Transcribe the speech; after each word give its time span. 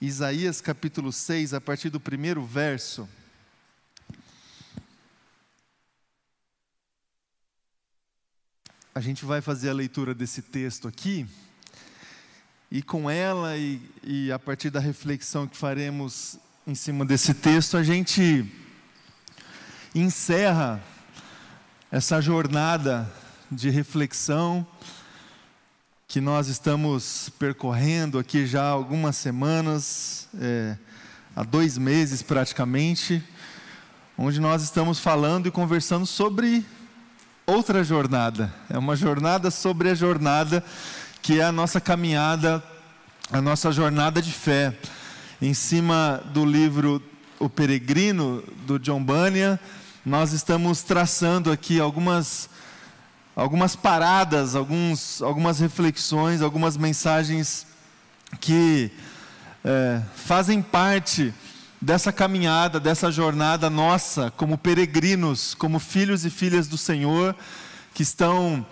Isaías 0.00 0.60
capítulo 0.60 1.12
6, 1.12 1.54
a 1.54 1.60
partir 1.60 1.90
do 1.90 1.98
primeiro 1.98 2.44
verso. 2.46 3.08
A 8.94 9.00
gente 9.00 9.24
vai 9.24 9.40
fazer 9.40 9.70
a 9.70 9.72
leitura 9.72 10.14
desse 10.14 10.40
texto 10.40 10.86
aqui, 10.86 11.26
e 12.70 12.80
com 12.80 13.10
ela 13.10 13.56
e, 13.56 13.82
e 14.04 14.30
a 14.30 14.38
partir 14.38 14.70
da 14.70 14.78
reflexão 14.78 15.48
que 15.48 15.56
faremos 15.56 16.38
em 16.64 16.76
cima 16.76 17.04
desse 17.04 17.34
texto, 17.34 17.76
a 17.76 17.82
gente 17.82 18.46
encerra 19.92 20.80
essa 21.90 22.20
jornada 22.20 23.12
de 23.50 23.68
reflexão 23.68 24.64
que 26.10 26.22
nós 26.22 26.48
estamos 26.48 27.30
percorrendo 27.38 28.18
aqui 28.18 28.46
já 28.46 28.62
há 28.62 28.70
algumas 28.70 29.14
semanas, 29.14 30.26
é, 30.40 30.74
há 31.36 31.42
dois 31.42 31.76
meses 31.76 32.22
praticamente, 32.22 33.22
onde 34.16 34.40
nós 34.40 34.62
estamos 34.62 34.98
falando 34.98 35.48
e 35.48 35.50
conversando 35.50 36.06
sobre 36.06 36.64
outra 37.46 37.84
jornada. 37.84 38.50
É 38.70 38.78
uma 38.78 38.96
jornada 38.96 39.50
sobre 39.50 39.90
a 39.90 39.94
jornada 39.94 40.64
que 41.20 41.40
é 41.40 41.44
a 41.44 41.52
nossa 41.52 41.78
caminhada, 41.78 42.64
a 43.30 43.42
nossa 43.42 43.70
jornada 43.70 44.22
de 44.22 44.32
fé. 44.32 44.74
Em 45.42 45.52
cima 45.52 46.22
do 46.32 46.42
livro 46.42 47.02
O 47.38 47.50
Peregrino, 47.50 48.42
do 48.66 48.78
John 48.78 49.04
Bunyan, 49.04 49.58
nós 50.06 50.32
estamos 50.32 50.82
traçando 50.82 51.52
aqui 51.52 51.78
algumas 51.78 52.48
algumas 53.38 53.76
paradas, 53.76 54.56
alguns, 54.56 55.22
algumas 55.22 55.60
reflexões, 55.60 56.42
algumas 56.42 56.76
mensagens 56.76 57.68
que 58.40 58.90
é, 59.64 60.02
fazem 60.16 60.60
parte 60.60 61.32
dessa 61.80 62.10
caminhada, 62.12 62.80
dessa 62.80 63.12
jornada 63.12 63.70
nossa, 63.70 64.32
como 64.32 64.58
peregrinos, 64.58 65.54
como 65.54 65.78
filhos 65.78 66.24
e 66.24 66.30
filhas 66.30 66.66
do 66.66 66.76
Senhor, 66.76 67.32
que 67.94 68.02
estão 68.02 68.66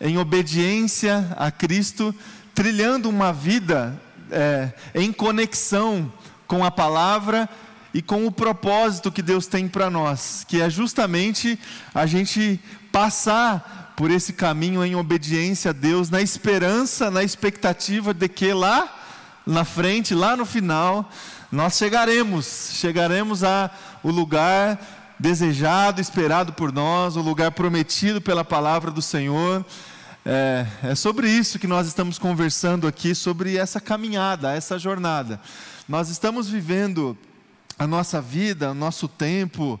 em 0.00 0.18
obediência 0.18 1.28
a 1.36 1.52
Cristo, 1.52 2.12
trilhando 2.56 3.08
uma 3.08 3.32
vida 3.32 3.96
é, 4.32 4.72
em 4.96 5.12
conexão 5.12 6.12
com 6.44 6.64
a 6.64 6.72
palavra 6.72 7.48
e 7.94 8.02
com 8.02 8.26
o 8.26 8.32
propósito 8.32 9.12
que 9.12 9.22
Deus 9.22 9.46
tem 9.46 9.68
para 9.68 9.88
nós, 9.88 10.44
que 10.48 10.60
é 10.60 10.68
justamente 10.68 11.56
a 11.94 12.04
gente 12.04 12.58
passar 12.90 13.86
por 13.98 14.12
esse 14.12 14.32
caminho 14.32 14.84
em 14.84 14.94
obediência 14.94 15.70
a 15.70 15.74
Deus, 15.74 16.08
na 16.08 16.22
esperança, 16.22 17.10
na 17.10 17.24
expectativa 17.24 18.14
de 18.14 18.28
que 18.28 18.52
lá 18.52 18.96
na 19.44 19.64
frente, 19.64 20.14
lá 20.14 20.36
no 20.36 20.46
final, 20.46 21.10
nós 21.50 21.76
chegaremos, 21.76 22.70
chegaremos 22.74 23.42
a 23.42 23.68
o 24.04 24.12
lugar 24.12 24.78
desejado, 25.18 26.00
esperado 26.00 26.52
por 26.52 26.72
nós, 26.72 27.16
o 27.16 27.20
lugar 27.20 27.50
prometido 27.50 28.20
pela 28.20 28.44
palavra 28.44 28.92
do 28.92 29.02
Senhor. 29.02 29.66
É, 30.24 30.64
é, 30.84 30.94
sobre 30.94 31.28
isso 31.28 31.58
que 31.58 31.66
nós 31.66 31.88
estamos 31.88 32.20
conversando 32.20 32.86
aqui, 32.86 33.16
sobre 33.16 33.56
essa 33.56 33.80
caminhada, 33.80 34.54
essa 34.54 34.78
jornada. 34.78 35.40
Nós 35.88 36.08
estamos 36.08 36.48
vivendo 36.48 37.18
a 37.76 37.84
nossa 37.84 38.22
vida, 38.22 38.70
o 38.70 38.74
nosso 38.74 39.08
tempo, 39.08 39.80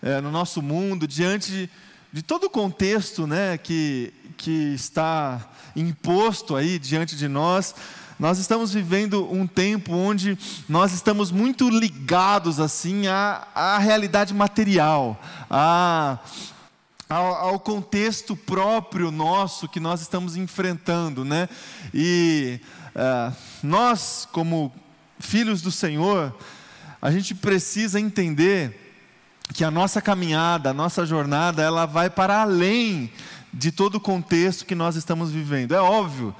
é, 0.00 0.18
no 0.22 0.30
nosso 0.30 0.62
mundo, 0.62 1.06
diante 1.06 1.50
de 1.50 1.70
de 2.12 2.22
todo 2.22 2.44
o 2.44 2.50
contexto 2.50 3.26
né, 3.26 3.56
que, 3.56 4.12
que 4.36 4.74
está 4.74 5.48
imposto 5.76 6.56
aí 6.56 6.78
diante 6.78 7.14
de 7.14 7.28
nós, 7.28 7.74
nós 8.18 8.38
estamos 8.38 8.74
vivendo 8.74 9.32
um 9.32 9.46
tempo 9.46 9.92
onde 9.94 10.36
nós 10.68 10.92
estamos 10.92 11.30
muito 11.30 11.70
ligados 11.70 12.58
assim 12.58 13.06
à, 13.06 13.46
à 13.54 13.78
realidade 13.78 14.34
material, 14.34 15.18
à, 15.48 16.18
ao, 17.08 17.34
ao, 17.34 17.60
contexto 17.60 18.36
próprio 18.36 19.10
nosso 19.10 19.68
que 19.68 19.80
nós 19.80 20.02
estamos 20.02 20.36
enfrentando, 20.36 21.24
né? 21.24 21.48
E 21.94 22.60
uh, 22.94 23.34
nós, 23.62 24.28
como 24.30 24.72
filhos 25.18 25.62
do 25.62 25.70
Senhor, 25.70 26.36
a 27.00 27.10
gente 27.10 27.34
precisa 27.34 27.98
entender 27.98 28.89
que 29.52 29.64
a 29.64 29.70
nossa 29.70 30.00
caminhada, 30.00 30.70
a 30.70 30.74
nossa 30.74 31.04
jornada, 31.04 31.62
ela 31.62 31.86
vai 31.86 32.08
para 32.08 32.42
além 32.42 33.12
de 33.52 33.72
todo 33.72 33.96
o 33.96 34.00
contexto 34.00 34.64
que 34.64 34.74
nós 34.74 34.96
estamos 34.96 35.30
vivendo. 35.30 35.74
É 35.74 35.80
óbvio 35.80 36.34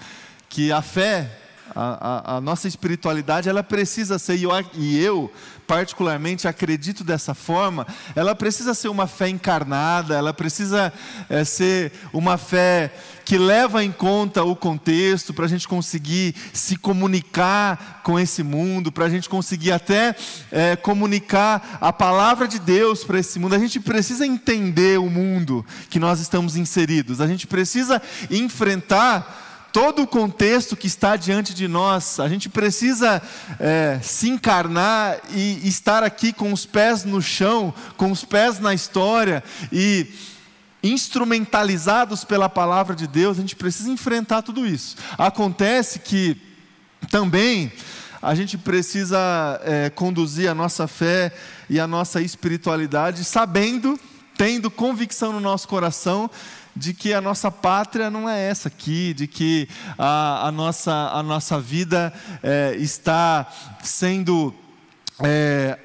que 0.48 0.70
a 0.70 0.80
fé, 0.80 1.30
a, 1.74 2.34
a, 2.34 2.36
a 2.36 2.40
nossa 2.40 2.68
espiritualidade, 2.68 3.48
ela 3.48 3.62
precisa 3.62 4.18
ser, 4.18 4.36
e 4.36 4.44
eu, 4.44 4.50
e 4.74 5.02
eu 5.02 5.30
particularmente 5.70 6.48
acredito 6.48 7.04
dessa 7.04 7.32
forma, 7.32 7.86
ela 8.16 8.34
precisa 8.34 8.74
ser 8.74 8.88
uma 8.88 9.06
fé 9.06 9.28
encarnada, 9.28 10.16
ela 10.16 10.34
precisa 10.34 10.92
é, 11.28 11.44
ser 11.44 11.92
uma 12.12 12.36
fé 12.36 12.92
que 13.24 13.38
leva 13.38 13.84
em 13.84 13.92
conta 13.92 14.42
o 14.42 14.56
contexto 14.56 15.32
para 15.32 15.44
a 15.44 15.48
gente 15.48 15.68
conseguir 15.68 16.34
se 16.52 16.74
comunicar 16.74 18.00
com 18.02 18.18
esse 18.18 18.42
mundo, 18.42 18.90
para 18.90 19.04
a 19.04 19.08
gente 19.08 19.28
conseguir 19.28 19.70
até 19.70 20.16
é, 20.50 20.74
comunicar 20.74 21.78
a 21.80 21.92
palavra 21.92 22.48
de 22.48 22.58
Deus 22.58 23.04
para 23.04 23.20
esse 23.20 23.38
mundo. 23.38 23.54
A 23.54 23.58
gente 23.60 23.78
precisa 23.78 24.26
entender 24.26 24.98
o 24.98 25.08
mundo 25.08 25.64
que 25.88 26.00
nós 26.00 26.18
estamos 26.18 26.56
inseridos, 26.56 27.20
a 27.20 27.28
gente 27.28 27.46
precisa 27.46 28.02
enfrentar 28.28 29.49
todo 29.72 30.02
o 30.02 30.06
contexto 30.06 30.76
que 30.76 30.86
está 30.86 31.16
diante 31.16 31.54
de 31.54 31.68
nós. 31.68 32.18
A 32.20 32.28
gente 32.28 32.48
precisa 32.48 33.22
é, 33.58 33.98
se 34.02 34.28
encarnar 34.28 35.18
e 35.30 35.66
estar 35.66 36.02
aqui 36.02 36.32
com 36.32 36.52
os 36.52 36.66
pés 36.66 37.04
no 37.04 37.22
chão, 37.22 37.72
com 37.96 38.10
os 38.10 38.24
pés 38.24 38.58
na 38.58 38.74
história 38.74 39.42
e 39.72 40.06
instrumentalizados 40.82 42.24
pela 42.24 42.48
palavra 42.48 42.94
de 42.96 43.06
Deus. 43.06 43.38
A 43.38 43.40
gente 43.40 43.56
precisa 43.56 43.90
enfrentar 43.90 44.42
tudo 44.42 44.66
isso. 44.66 44.96
Acontece 45.16 45.98
que 45.98 46.36
também 47.10 47.72
a 48.22 48.34
gente 48.34 48.58
precisa 48.58 49.60
é, 49.64 49.90
conduzir 49.90 50.48
a 50.50 50.54
nossa 50.54 50.86
fé 50.86 51.32
e 51.68 51.80
a 51.80 51.86
nossa 51.86 52.20
espiritualidade 52.20 53.24
sabendo, 53.24 53.98
tendo 54.40 54.70
convicção 54.70 55.34
no 55.34 55.40
nosso 55.40 55.68
coração 55.68 56.30
de 56.74 56.94
que 56.94 57.12
a 57.12 57.20
nossa 57.20 57.50
pátria 57.50 58.08
não 58.08 58.26
é 58.26 58.48
essa 58.48 58.68
aqui, 58.68 59.12
de 59.12 59.26
que 59.26 59.68
a, 59.98 60.46
a 60.48 60.50
nossa, 60.50 61.10
a 61.12 61.22
nossa 61.22 61.60
vida 61.60 62.10
é, 62.42 62.74
está 62.76 63.46
sendo. 63.82 64.54
É, 65.22 65.78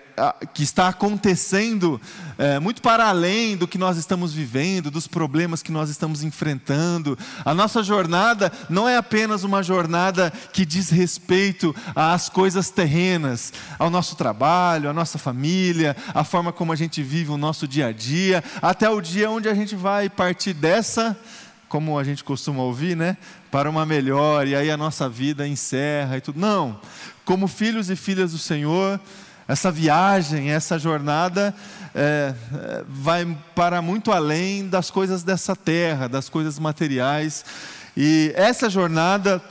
que 0.53 0.63
está 0.63 0.87
acontecendo 0.87 1.99
é, 2.37 2.59
muito 2.59 2.81
para 2.81 3.07
além 3.07 3.55
do 3.55 3.67
que 3.67 3.77
nós 3.77 3.97
estamos 3.97 4.33
vivendo, 4.33 4.91
dos 4.91 5.07
problemas 5.07 5.61
que 5.61 5.71
nós 5.71 5.89
estamos 5.89 6.23
enfrentando. 6.23 7.17
A 7.43 7.53
nossa 7.53 7.83
jornada 7.83 8.51
não 8.69 8.87
é 8.87 8.97
apenas 8.97 9.43
uma 9.43 9.61
jornada 9.61 10.31
que 10.53 10.65
diz 10.65 10.89
respeito 10.89 11.75
às 11.95 12.29
coisas 12.29 12.69
terrenas, 12.69 13.53
ao 13.77 13.89
nosso 13.89 14.15
trabalho, 14.15 14.89
à 14.89 14.93
nossa 14.93 15.17
família, 15.17 15.95
à 16.13 16.23
forma 16.23 16.51
como 16.51 16.71
a 16.71 16.75
gente 16.75 17.01
vive 17.03 17.31
o 17.31 17.37
nosso 17.37 17.67
dia 17.67 17.87
a 17.87 17.91
dia, 17.91 18.43
até 18.61 18.89
o 18.89 19.01
dia 19.01 19.29
onde 19.29 19.49
a 19.49 19.53
gente 19.53 19.75
vai 19.75 20.09
partir 20.09 20.53
dessa, 20.53 21.17
como 21.67 21.97
a 21.97 22.03
gente 22.03 22.23
costuma 22.23 22.63
ouvir, 22.63 22.95
né? 22.95 23.17
Para 23.51 23.69
uma 23.69 23.85
melhor, 23.85 24.47
e 24.47 24.55
aí 24.55 24.69
a 24.69 24.77
nossa 24.77 25.09
vida 25.09 25.47
encerra 25.47 26.17
e 26.17 26.21
tudo. 26.21 26.39
Não. 26.39 26.79
Como 27.23 27.47
filhos 27.47 27.89
e 27.89 27.95
filhas 27.95 28.31
do 28.31 28.37
Senhor, 28.37 28.99
essa 29.47 29.71
viagem, 29.71 30.51
essa 30.51 30.79
jornada 30.79 31.53
é, 31.93 32.33
é, 32.53 32.83
vai 32.87 33.37
para 33.53 33.81
muito 33.81 34.11
além 34.11 34.67
das 34.67 34.89
coisas 34.89 35.23
dessa 35.23 35.55
terra, 35.55 36.09
das 36.09 36.29
coisas 36.29 36.57
materiais. 36.57 37.45
E 37.95 38.33
essa 38.35 38.69
jornada, 38.69 39.41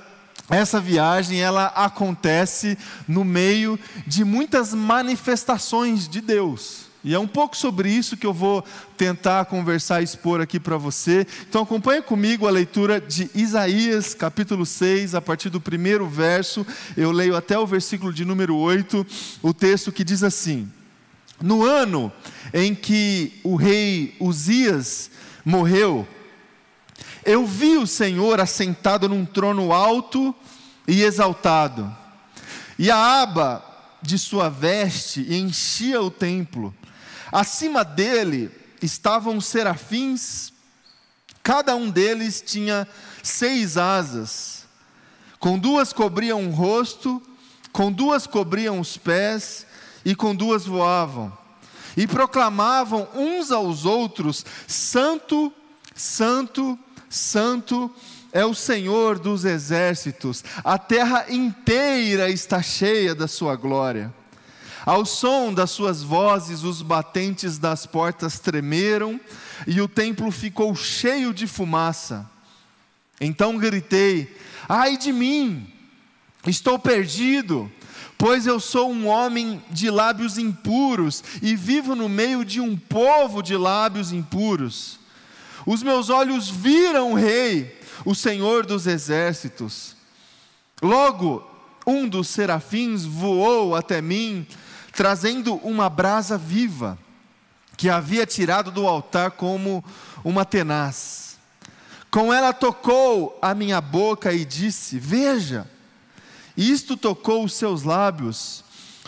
essa 0.50 0.80
viagem, 0.80 1.40
ela 1.40 1.66
acontece 1.66 2.76
no 3.06 3.24
meio 3.24 3.78
de 4.06 4.24
muitas 4.24 4.74
manifestações 4.74 6.08
de 6.08 6.20
Deus. 6.20 6.83
E 7.04 7.14
é 7.14 7.18
um 7.18 7.26
pouco 7.26 7.54
sobre 7.54 7.90
isso 7.90 8.16
que 8.16 8.26
eu 8.26 8.32
vou 8.32 8.64
tentar 8.96 9.44
conversar 9.44 10.00
e 10.00 10.04
expor 10.04 10.40
aqui 10.40 10.58
para 10.58 10.78
você. 10.78 11.26
Então 11.46 11.62
acompanhe 11.62 12.00
comigo 12.00 12.48
a 12.48 12.50
leitura 12.50 12.98
de 12.98 13.30
Isaías, 13.34 14.14
capítulo 14.14 14.64
6, 14.64 15.14
a 15.14 15.20
partir 15.20 15.50
do 15.50 15.60
primeiro 15.60 16.08
verso. 16.08 16.66
Eu 16.96 17.12
leio 17.12 17.36
até 17.36 17.58
o 17.58 17.66
versículo 17.66 18.10
de 18.10 18.24
número 18.24 18.56
8, 18.56 19.06
o 19.42 19.52
texto 19.52 19.92
que 19.92 20.02
diz 20.02 20.22
assim: 20.22 20.66
No 21.42 21.62
ano 21.62 22.10
em 22.54 22.74
que 22.74 23.38
o 23.44 23.54
rei 23.54 24.16
Uzias 24.18 25.10
morreu, 25.44 26.08
eu 27.22 27.46
vi 27.46 27.76
o 27.76 27.86
Senhor 27.86 28.40
assentado 28.40 29.10
num 29.10 29.26
trono 29.26 29.74
alto 29.74 30.34
e 30.88 31.02
exaltado, 31.02 31.94
e 32.78 32.90
a 32.90 33.22
aba 33.22 33.62
de 34.00 34.18
sua 34.18 34.48
veste 34.48 35.20
enchia 35.34 36.00
o 36.00 36.10
templo. 36.10 36.74
Acima 37.34 37.84
dele 37.84 38.50
estavam 38.80 39.40
serafins, 39.42 40.52
cada 41.42 41.76
um 41.76 41.90
deles 41.90 42.40
tinha 42.40 42.88
seis 43.22 43.76
asas, 43.76 44.64
com 45.38 45.58
duas 45.58 45.92
cobriam 45.92 46.46
o 46.46 46.50
rosto 46.50 47.20
com 47.74 47.90
duas 47.90 48.24
cobriam 48.24 48.78
os 48.78 48.96
pés 48.96 49.66
e 50.04 50.14
com 50.14 50.32
duas 50.32 50.64
voavam, 50.64 51.36
e 51.96 52.06
proclamavam 52.06 53.08
uns 53.12 53.50
aos 53.50 53.84
outros: 53.84 54.46
Santo, 54.68 55.52
Santo, 55.92 56.78
Santo 57.10 57.90
é 58.32 58.46
o 58.46 58.54
Senhor 58.54 59.18
dos 59.18 59.44
exércitos, 59.44 60.44
a 60.62 60.78
terra 60.78 61.26
inteira 61.28 62.30
está 62.30 62.62
cheia 62.62 63.12
da 63.12 63.26
sua 63.26 63.56
glória. 63.56 64.14
Ao 64.86 65.06
som 65.06 65.52
das 65.52 65.70
suas 65.70 66.02
vozes, 66.02 66.62
os 66.62 66.82
batentes 66.82 67.56
das 67.56 67.86
portas 67.86 68.38
tremeram 68.38 69.18
e 69.66 69.80
o 69.80 69.88
templo 69.88 70.30
ficou 70.30 70.74
cheio 70.76 71.32
de 71.32 71.46
fumaça. 71.46 72.30
Então 73.18 73.56
gritei: 73.56 74.36
Ai 74.68 74.98
de 74.98 75.10
mim, 75.10 75.66
estou 76.46 76.78
perdido, 76.78 77.72
pois 78.18 78.46
eu 78.46 78.60
sou 78.60 78.92
um 78.92 79.06
homem 79.06 79.62
de 79.70 79.88
lábios 79.88 80.36
impuros 80.36 81.24
e 81.40 81.56
vivo 81.56 81.94
no 81.94 82.08
meio 82.08 82.44
de 82.44 82.60
um 82.60 82.76
povo 82.76 83.42
de 83.42 83.56
lábios 83.56 84.12
impuros. 84.12 85.00
Os 85.64 85.82
meus 85.82 86.10
olhos 86.10 86.50
viram 86.50 87.12
o 87.12 87.14
Rei, 87.14 87.74
o 88.04 88.14
Senhor 88.14 88.66
dos 88.66 88.86
exércitos. 88.86 89.96
Logo, 90.82 91.42
um 91.86 92.06
dos 92.06 92.28
serafins 92.28 93.02
voou 93.06 93.74
até 93.74 94.02
mim 94.02 94.46
trazendo 94.94 95.56
uma 95.56 95.90
brasa 95.90 96.38
viva, 96.38 96.98
que 97.76 97.88
havia 97.88 98.24
tirado 98.24 98.70
do 98.70 98.86
altar 98.86 99.32
como 99.32 99.84
uma 100.22 100.44
tenaz. 100.44 101.36
Com 102.10 102.32
ela 102.32 102.52
tocou 102.52 103.36
a 103.42 103.54
minha 103.54 103.80
boca 103.80 104.32
e 104.32 104.44
disse: 104.44 104.98
Veja, 104.98 105.68
isto 106.56 106.96
tocou 106.96 107.44
os 107.44 107.54
seus 107.54 107.82
lábios, 107.82 108.62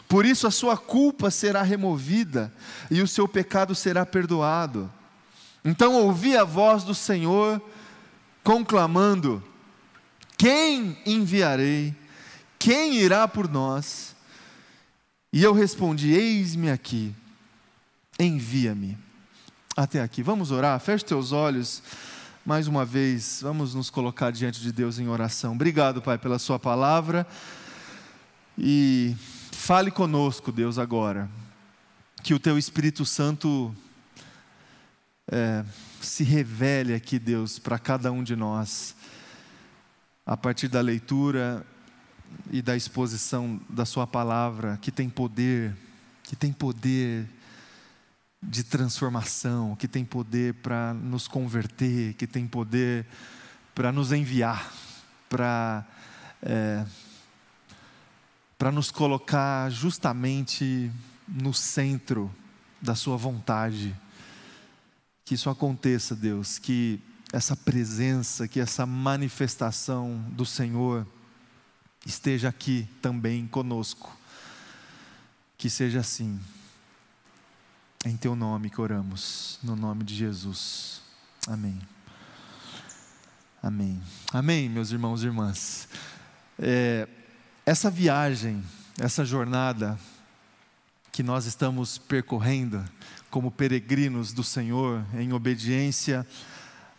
por 0.08 0.26
isso 0.26 0.46
a 0.46 0.50
sua 0.50 0.76
culpa 0.76 1.30
será 1.30 1.62
removida 1.62 2.52
e 2.90 3.00
o 3.00 3.06
seu 3.06 3.28
pecado 3.28 3.74
será 3.74 4.04
perdoado. 4.04 4.92
Então 5.64 5.94
ouvi 5.94 6.36
a 6.36 6.42
voz 6.42 6.82
do 6.82 6.94
Senhor 6.94 7.62
conclamando: 8.42 9.42
Quem 10.36 10.98
enviarei? 11.06 11.94
Quem 12.58 12.96
irá 12.96 13.28
por 13.28 13.48
nós? 13.48 14.15
E 15.36 15.44
eu 15.44 15.52
respondi: 15.52 16.14
Eis-me 16.14 16.70
aqui, 16.70 17.14
envia-me. 18.18 18.96
Até 19.76 20.00
aqui, 20.00 20.22
vamos 20.22 20.50
orar, 20.50 20.80
feche 20.80 21.04
teus 21.04 21.30
olhos. 21.30 21.82
Mais 22.42 22.66
uma 22.66 22.86
vez, 22.86 23.40
vamos 23.42 23.74
nos 23.74 23.90
colocar 23.90 24.30
diante 24.30 24.62
de 24.62 24.72
Deus 24.72 24.98
em 24.98 25.08
oração. 25.08 25.52
Obrigado, 25.52 26.00
Pai, 26.00 26.16
pela 26.16 26.38
Sua 26.38 26.58
palavra. 26.58 27.26
E 28.56 29.14
fale 29.52 29.90
conosco, 29.90 30.50
Deus, 30.50 30.78
agora. 30.78 31.28
Que 32.22 32.32
o 32.32 32.40
Teu 32.40 32.56
Espírito 32.56 33.04
Santo 33.04 33.76
é, 35.30 35.62
se 36.00 36.24
revele 36.24 36.94
aqui, 36.94 37.18
Deus, 37.18 37.58
para 37.58 37.78
cada 37.78 38.10
um 38.10 38.24
de 38.24 38.34
nós, 38.34 38.96
a 40.24 40.34
partir 40.34 40.68
da 40.68 40.80
leitura 40.80 41.62
e 42.50 42.62
da 42.62 42.76
exposição 42.76 43.60
da 43.68 43.84
Sua 43.84 44.06
palavra, 44.06 44.78
que 44.80 44.90
tem 44.90 45.08
poder, 45.08 45.76
que 46.22 46.36
tem 46.36 46.52
poder 46.52 47.28
de 48.42 48.62
transformação, 48.62 49.74
que 49.76 49.88
tem 49.88 50.04
poder 50.04 50.54
para 50.54 50.94
nos 50.94 51.26
converter, 51.26 52.14
que 52.14 52.26
tem 52.26 52.46
poder 52.46 53.06
para 53.74 53.90
nos 53.90 54.12
enviar, 54.12 54.72
para 55.28 55.84
é, 56.42 56.84
para 58.58 58.72
nos 58.72 58.90
colocar 58.90 59.70
justamente 59.70 60.90
no 61.28 61.52
centro 61.52 62.34
da 62.80 62.94
Sua 62.94 63.16
vontade. 63.16 63.94
Que 65.24 65.34
isso 65.34 65.50
aconteça, 65.50 66.14
Deus, 66.14 66.58
que 66.58 67.00
essa 67.32 67.56
presença, 67.56 68.46
que 68.48 68.60
essa 68.60 68.86
manifestação 68.86 70.24
do 70.30 70.46
Senhor 70.46 71.06
esteja 72.06 72.48
aqui 72.48 72.88
também 73.02 73.46
conosco. 73.46 74.16
Que 75.58 75.68
seja 75.68 76.00
assim. 76.00 76.40
Em 78.04 78.16
teu 78.16 78.36
nome 78.36 78.70
que 78.70 78.80
oramos, 78.80 79.58
no 79.62 79.74
nome 79.74 80.04
de 80.04 80.14
Jesus. 80.14 81.02
Amém. 81.48 81.80
Amém. 83.60 84.00
Amém, 84.32 84.68
meus 84.68 84.92
irmãos 84.92 85.22
e 85.22 85.26
irmãs. 85.26 85.88
É, 86.56 87.08
essa 87.64 87.90
viagem, 87.90 88.62
essa 88.98 89.24
jornada 89.24 89.98
que 91.10 91.22
nós 91.22 91.46
estamos 91.46 91.98
percorrendo 91.98 92.84
como 93.28 93.50
peregrinos 93.50 94.32
do 94.32 94.44
Senhor, 94.44 95.04
em 95.14 95.32
obediência 95.32 96.24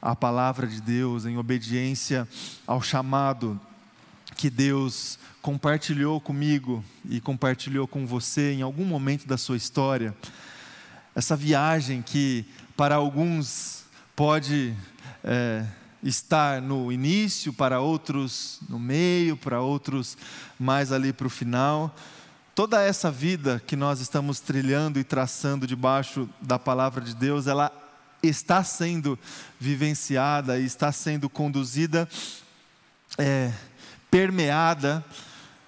à 0.01 0.13
palavra 0.15 0.68
de 0.68 0.81
Deus, 0.81 1.25
em 1.25 1.38
obediência 1.38 2.27
ao 2.65 2.81
chamado 2.81 3.59
que 4.38 4.51
Deus 4.51 5.18
compartilhou 5.42 6.22
comigo 6.22 6.86
e 7.10 7.19
compartilhou 7.19 7.88
com 7.88 8.06
você 8.06 8.54
em 8.54 8.62
algum 8.62 8.86
momento 8.86 9.28
da 9.28 9.38
sua 9.38 9.57
história. 9.57 10.16
Essa 11.16 11.36
viagem 11.36 12.04
que 12.04 12.45
para 12.75 12.95
alguns 12.95 13.84
pode 14.16 14.75
é, 15.24 15.66
estar 16.04 16.62
no 16.62 16.92
início, 16.92 17.51
para 17.51 17.80
outros 17.80 18.60
no 18.69 18.78
meio, 18.78 19.36
para 19.36 19.60
outros 19.60 20.16
mais 20.60 20.92
ali 20.92 21.12
para 21.12 21.25
o 21.25 21.31
final. 21.31 21.95
Toda 22.54 22.81
essa 22.81 23.10
vida 23.10 23.62
que 23.66 23.75
nós 23.75 24.00
estamos 24.00 24.40
trilhando 24.40 25.00
e 25.00 25.04
traçando 25.04 25.66
debaixo 25.66 26.30
da 26.40 26.60
palavra 26.60 27.01
de 27.01 27.16
Deus, 27.16 27.48
ela 27.48 27.72
está 28.22 28.63
sendo 28.63 29.18
vivenciada 29.60 30.60
e 30.60 30.66
está 30.66 30.92
sendo 30.92 31.28
conduzida 31.28 32.07
é, 33.18 33.51
permeada 34.09 35.04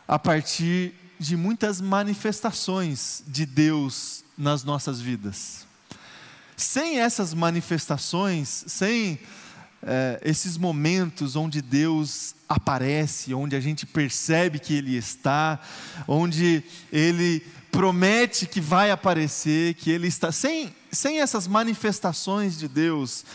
a 0.08 0.18
partir 0.18 0.94
de 1.20 1.36
muitas 1.36 1.82
manifestações 1.82 3.24
de 3.28 3.46
Deus 3.46 4.24
nas 4.38 4.64
nossas 4.64 5.02
vidas. 5.02 5.68
Sem 6.56 7.00
essas 7.00 7.34
manifestações, 7.34 8.64
sem 8.68 9.20
é, 9.84 10.20
esses 10.24 10.58
momentos 10.58 11.36
onde 11.36 11.62
Deus 11.62 12.36
aparece, 12.48 13.34
onde 13.34 13.56
a 13.56 13.60
gente 13.60 13.86
percebe 13.86 14.60
que 14.60 14.74
Ele 14.74 14.96
está, 14.96 15.60
onde 16.08 16.64
Ele 16.92 17.46
promete 17.72 18.46
que 18.46 18.60
vai 18.60 18.92
aparecer, 18.92 19.76
que 19.76 19.92
Ele 19.92 20.08
está. 20.08 20.32
Sem, 20.32 20.74
sem 20.92 21.22
essas 21.22 21.48
manifestações 21.48 22.58
de 22.58 22.68
Deus, 22.68 23.26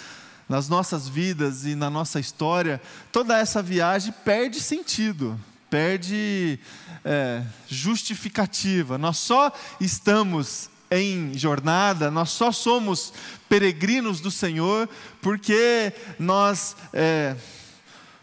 nas 0.48 0.68
nossas 0.68 1.08
vidas 1.08 1.64
e 1.64 1.74
na 1.74 1.88
nossa 1.88 2.20
história, 2.20 2.80
toda 3.10 3.38
essa 3.38 3.62
viagem 3.62 4.12
perde 4.24 4.60
sentido, 4.60 5.40
perde 5.70 6.58
é, 7.04 7.42
justificativa. 7.68 8.98
Nós 8.98 9.18
só 9.18 9.52
estamos 9.80 10.68
em 10.90 11.36
jornada, 11.36 12.10
nós 12.10 12.30
só 12.30 12.52
somos 12.52 13.12
peregrinos 13.48 14.20
do 14.20 14.30
Senhor 14.30 14.88
porque 15.20 15.92
nós 16.18 16.76
é, 16.92 17.36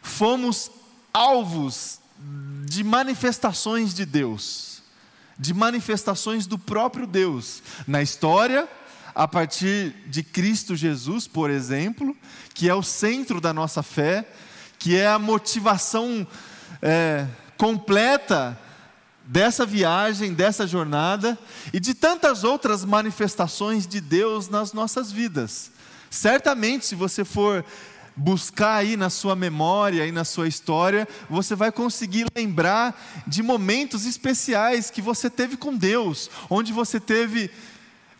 fomos 0.02 0.72
alvos 1.14 2.00
de 2.66 2.84
manifestações 2.84 3.94
de 3.94 4.06
Deus, 4.06 4.82
de 5.38 5.54
manifestações 5.54 6.46
do 6.46 6.58
próprio 6.58 7.08
Deus 7.08 7.62
na 7.88 8.02
história 8.02 8.70
a 9.14 9.28
partir 9.28 9.94
de 10.08 10.24
Cristo 10.24 10.76
Jesus, 10.76 11.28
por 11.28 11.50
exemplo, 11.50 12.16
que 12.54 12.70
é 12.70 12.76
o 12.76 12.84
centro 12.84 13.42
da 13.42 13.54
nossa 13.54 13.84
fé, 13.84 14.28
que 14.80 14.96
é 14.96 15.08
a 15.08 15.20
motivação 15.20 16.26
é, 16.82 17.28
completa 17.58 18.58
dessa 19.24 19.66
viagem, 19.66 20.34
dessa 20.34 20.66
jornada 20.66 21.38
e 21.72 21.80
de 21.80 21.94
tantas 21.94 22.44
outras 22.44 22.84
manifestações 22.84 23.86
de 23.86 24.02
Deus 24.02 24.50
nas 24.50 24.74
nossas 24.74 25.12
vidas. 25.12 25.72
Certamente, 26.10 26.86
se 26.86 26.96
você 26.96 27.24
for 27.24 27.64
buscar 28.16 28.76
aí 28.76 28.98
na 28.98 29.10
sua 29.10 29.36
memória 29.36 30.06
e 30.06 30.12
na 30.12 30.26
sua 30.26 30.48
história, 30.48 31.08
você 31.30 31.56
vai 31.56 31.72
conseguir 31.72 32.26
lembrar 32.36 33.24
de 33.26 33.42
momentos 33.42 34.06
especiais 34.06 34.90
que 34.90 35.02
você 35.02 35.30
teve 35.30 35.56
com 35.56 35.76
Deus, 35.76 36.30
onde 36.50 36.74
você 36.74 37.00
teve 37.00 37.50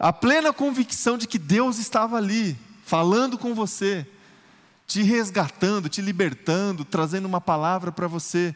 a 0.02 0.12
plena 0.12 0.52
convicção 0.52 1.16
de 1.16 1.28
que 1.28 1.38
Deus 1.38 1.78
estava 1.78 2.18
ali, 2.18 2.58
falando 2.84 3.38
com 3.38 3.54
você, 3.54 4.04
te 4.88 5.04
resgatando, 5.04 5.88
te 5.88 6.02
libertando, 6.02 6.84
trazendo 6.84 7.28
uma 7.28 7.40
palavra 7.40 7.92
para 7.92 8.08
você. 8.08 8.56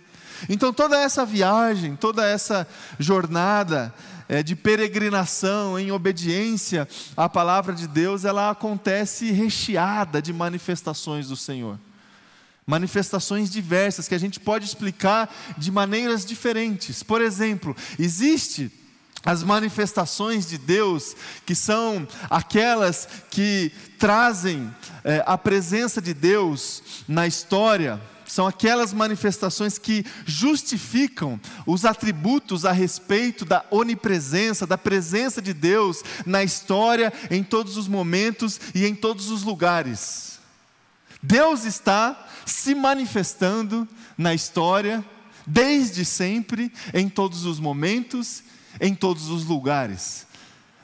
Então, 0.50 0.74
toda 0.74 0.98
essa 0.98 1.24
viagem, 1.24 1.96
toda 1.96 2.28
essa 2.28 2.68
jornada 2.98 3.94
é, 4.28 4.42
de 4.42 4.56
peregrinação 4.56 5.78
em 5.78 5.92
obediência 5.92 6.88
à 7.16 7.30
palavra 7.30 7.76
de 7.76 7.88
Deus, 7.88 8.26
ela 8.26 8.50
acontece 8.50 9.32
recheada 9.32 10.20
de 10.24 10.34
manifestações 10.34 11.28
do 11.28 11.36
Senhor. 11.36 11.78
manifestações 12.66 13.52
diversas 13.52 14.08
que 14.08 14.16
a 14.16 14.20
gente 14.20 14.40
pode 14.40 14.66
explicar 14.66 15.32
de 15.60 15.72
maneiras 15.72 16.26
diferentes. 16.26 17.04
Por 17.04 17.22
exemplo, 17.22 17.76
existe 18.00 18.72
as 19.26 19.44
manifestações 19.44 20.48
de 20.48 20.58
Deus, 20.58 21.16
que 21.46 21.56
são 21.56 22.08
aquelas 22.30 23.08
que 23.32 23.72
trazem 23.98 24.74
é, 25.04 25.24
a 25.26 25.38
presença 25.38 26.02
de 26.02 26.14
Deus 26.14 27.04
na 27.08 27.26
história, 27.26 28.00
são 28.28 28.48
aquelas 28.48 28.92
manifestações 28.92 29.78
que 29.78 30.06
justificam 30.26 31.40
os 31.66 31.86
atributos 31.86 32.66
a 32.66 32.72
respeito 32.72 33.46
da 33.46 33.64
onipresença, 33.72 34.68
da 34.68 34.78
presença 34.78 35.42
de 35.42 35.54
Deus 35.54 36.04
na 36.26 36.44
história, 36.44 37.14
em 37.32 37.44
todos 37.44 37.78
os 37.78 37.88
momentos 37.88 38.60
e 38.74 38.86
em 38.86 38.94
todos 38.94 39.30
os 39.30 39.44
lugares. 39.44 40.40
Deus 41.22 41.66
está 41.66 42.28
se 42.46 42.76
manifestando 42.76 43.88
na 44.18 44.34
história, 44.34 45.04
desde 45.48 46.04
sempre, 46.04 46.72
em 46.94 47.08
todos 47.08 47.46
os 47.46 47.60
momentos, 47.60 48.44
em 48.80 48.94
todos 48.94 49.30
os 49.30 49.46
lugares. 49.46 50.26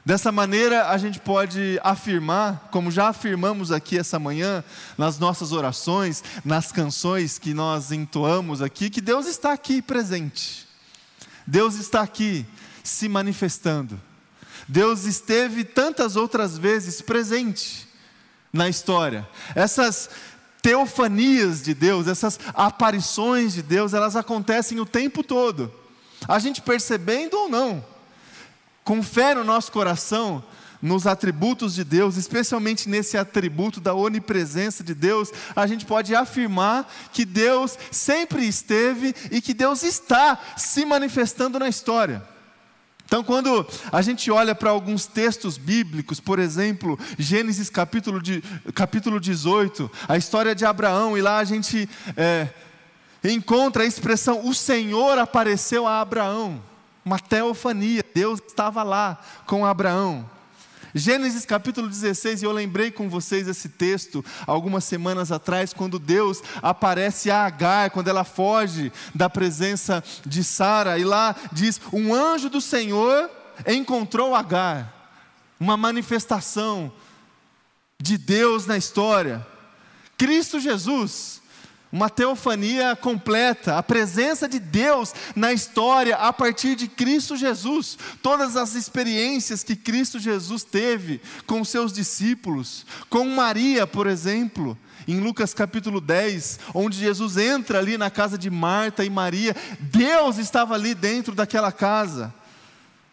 Dessa 0.03 0.31
maneira, 0.31 0.89
a 0.89 0.97
gente 0.97 1.19
pode 1.19 1.79
afirmar, 1.83 2.69
como 2.71 2.89
já 2.89 3.09
afirmamos 3.09 3.71
aqui 3.71 3.99
essa 3.99 4.17
manhã, 4.17 4.63
nas 4.97 5.19
nossas 5.19 5.51
orações, 5.51 6.23
nas 6.43 6.71
canções 6.71 7.37
que 7.37 7.53
nós 7.53 7.91
entoamos 7.91 8.63
aqui, 8.63 8.89
que 8.89 8.99
Deus 8.99 9.27
está 9.27 9.53
aqui 9.53 9.79
presente. 9.79 10.67
Deus 11.45 11.75
está 11.75 12.01
aqui 12.01 12.45
se 12.83 13.07
manifestando. 13.07 13.99
Deus 14.67 15.05
esteve 15.05 15.63
tantas 15.63 16.15
outras 16.15 16.57
vezes 16.57 17.01
presente 17.01 17.87
na 18.51 18.67
história. 18.67 19.27
Essas 19.53 20.09
teofanias 20.63 21.61
de 21.61 21.73
Deus, 21.73 22.07
essas 22.07 22.39
aparições 22.53 23.53
de 23.53 23.61
Deus, 23.61 23.93
elas 23.93 24.15
acontecem 24.15 24.79
o 24.79 24.85
tempo 24.85 25.23
todo. 25.23 25.71
A 26.27 26.39
gente 26.39 26.61
percebendo 26.61 27.35
ou 27.37 27.49
não, 27.49 27.83
com 28.83 29.01
fé 29.01 29.33
no 29.35 29.43
nosso 29.43 29.71
coração, 29.71 30.43
nos 30.81 31.05
atributos 31.05 31.75
de 31.75 31.83
Deus, 31.83 32.17
especialmente 32.17 32.89
nesse 32.89 33.17
atributo 33.17 33.79
da 33.79 33.93
onipresença 33.93 34.83
de 34.83 34.95
Deus, 34.95 35.31
a 35.55 35.67
gente 35.67 35.85
pode 35.85 36.15
afirmar 36.15 36.91
que 37.13 37.23
Deus 37.23 37.77
sempre 37.91 38.47
esteve 38.47 39.13
e 39.29 39.41
que 39.41 39.53
Deus 39.53 39.83
está 39.83 40.39
se 40.57 40.83
manifestando 40.85 41.59
na 41.59 41.69
história. 41.69 42.23
Então, 43.05 43.23
quando 43.25 43.67
a 43.91 44.01
gente 44.01 44.31
olha 44.31 44.55
para 44.55 44.69
alguns 44.69 45.05
textos 45.05 45.57
bíblicos, 45.57 46.21
por 46.21 46.39
exemplo, 46.39 46.97
Gênesis 47.19 47.69
capítulo, 47.69 48.21
de, 48.21 48.41
capítulo 48.73 49.19
18, 49.19 49.91
a 50.07 50.15
história 50.15 50.55
de 50.55 50.63
Abraão, 50.63 51.17
e 51.17 51.21
lá 51.21 51.39
a 51.39 51.43
gente 51.43 51.89
é, 52.15 52.47
encontra 53.23 53.83
a 53.83 53.85
expressão: 53.85 54.47
o 54.47 54.53
Senhor 54.53 55.17
apareceu 55.17 55.87
a 55.87 56.01
Abraão, 56.01 56.61
uma 57.03 57.19
teofania, 57.19 58.03
Deus 58.13 58.39
estava 58.45 58.83
lá 58.83 59.19
com 59.45 59.65
Abraão. 59.65 60.29
Gênesis 60.93 61.45
capítulo 61.45 61.87
16, 61.87 62.41
e 62.41 62.45
eu 62.45 62.51
lembrei 62.51 62.91
com 62.91 63.09
vocês 63.09 63.47
esse 63.47 63.69
texto 63.69 64.23
algumas 64.45 64.83
semanas 64.83 65.31
atrás, 65.31 65.73
quando 65.73 65.97
Deus 65.97 66.43
aparece 66.61 67.31
a 67.31 67.45
Agar, 67.45 67.91
quando 67.91 68.09
ela 68.09 68.25
foge 68.25 68.91
da 69.15 69.29
presença 69.29 70.03
de 70.25 70.43
Sara, 70.43 70.99
e 70.99 71.05
lá 71.05 71.33
diz: 71.51 71.79
Um 71.93 72.13
anjo 72.13 72.49
do 72.49 72.59
Senhor 72.59 73.29
encontrou 73.65 74.35
Agar, 74.35 74.93
uma 75.57 75.77
manifestação 75.77 76.91
de 78.01 78.17
Deus 78.17 78.65
na 78.65 78.77
história. 78.77 79.45
Cristo 80.17 80.59
Jesus 80.59 81.40
uma 81.91 82.09
teofania 82.09 82.95
completa, 82.95 83.77
a 83.77 83.83
presença 83.83 84.47
de 84.47 84.59
Deus 84.59 85.13
na 85.35 85.51
história 85.51 86.15
a 86.15 86.31
partir 86.31 86.75
de 86.75 86.87
Cristo 86.87 87.35
Jesus. 87.35 87.97
Todas 88.21 88.55
as 88.55 88.75
experiências 88.75 89.63
que 89.63 89.75
Cristo 89.75 90.19
Jesus 90.19 90.63
teve 90.63 91.21
com 91.45 91.63
seus 91.65 91.91
discípulos, 91.91 92.85
com 93.09 93.25
Maria, 93.25 93.85
por 93.85 94.07
exemplo, 94.07 94.77
em 95.07 95.19
Lucas 95.19 95.53
capítulo 95.53 95.99
10, 95.99 96.59
onde 96.73 96.97
Jesus 96.97 97.37
entra 97.37 97.79
ali 97.79 97.97
na 97.97 98.09
casa 98.09 98.37
de 98.37 98.49
Marta 98.49 99.03
e 99.03 99.09
Maria, 99.09 99.55
Deus 99.79 100.37
estava 100.37 100.75
ali 100.75 100.93
dentro 100.93 101.35
daquela 101.35 101.71
casa, 101.71 102.33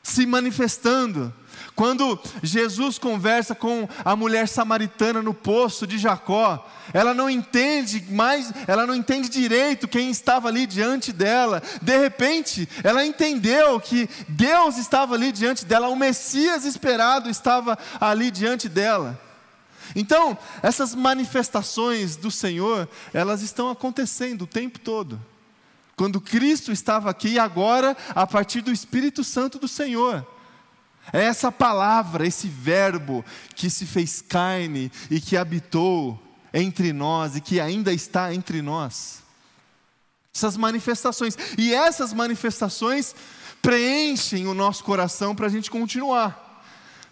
se 0.09 0.27
manifestando. 0.27 1.33
Quando 1.75 2.19
Jesus 2.43 2.99
conversa 2.99 3.55
com 3.55 3.89
a 4.05 4.17
mulher 4.17 4.49
samaritana 4.49 5.23
no 5.23 5.33
poço 5.33 5.87
de 5.87 5.97
Jacó, 5.97 6.69
ela 6.93 7.15
não 7.15 7.31
entende 7.31 8.05
mais, 8.11 8.53
ela 8.67 8.85
não 8.85 8.95
entende 8.95 9.29
direito 9.29 9.87
quem 9.87 10.11
estava 10.11 10.49
ali 10.49 10.67
diante 10.67 11.13
dela. 11.13 11.63
De 11.81 11.97
repente, 11.97 12.69
ela 12.83 13.05
entendeu 13.05 13.79
que 13.79 14.09
Deus 14.29 14.77
estava 14.77 15.15
ali 15.15 15.31
diante 15.31 15.65
dela, 15.65 15.89
o 15.89 15.97
Messias 15.97 16.65
esperado 16.65 17.31
estava 17.31 17.79
ali 18.01 18.31
diante 18.31 18.69
dela. 18.69 19.21
Então, 19.95 20.37
essas 20.63 20.95
manifestações 20.95 22.17
do 22.17 22.31
Senhor, 22.31 22.89
elas 23.15 23.41
estão 23.41 23.71
acontecendo 23.71 24.43
o 24.43 24.47
tempo 24.49 24.81
todo. 24.81 25.21
Quando 25.99 26.21
Cristo 26.21 26.71
estava 26.71 27.11
aqui 27.11 27.31
e 27.31 27.39
agora, 27.41 27.97
a 28.15 28.25
partir 28.25 28.61
do 28.61 28.71
Espírito 28.71 29.25
Santo 29.25 29.59
do 29.59 29.67
Senhor. 29.67 30.25
É 31.13 31.25
essa 31.25 31.51
palavra, 31.51 32.25
esse 32.25 32.47
verbo 32.47 33.25
que 33.57 33.69
se 33.69 33.85
fez 33.85 34.23
carne 34.23 34.93
e 35.11 35.21
que 35.21 35.37
habitou 35.37 36.17
entre 36.55 36.93
nós 36.93 37.35
e 37.35 37.41
que 37.41 37.59
ainda 37.59 37.93
está 37.93 38.33
entre 38.33 38.63
nós. 38.63 39.25
Essas 40.33 40.57
manifestações. 40.57 41.37
E 41.59 41.75
essas 41.75 42.13
manifestações 42.13 43.13
preenchem 43.61 44.47
o 44.47 44.55
nosso 44.55 44.85
coração 44.85 45.35
para 45.35 45.47
a 45.47 45.51
gente 45.51 45.69
continuar, 45.69 46.63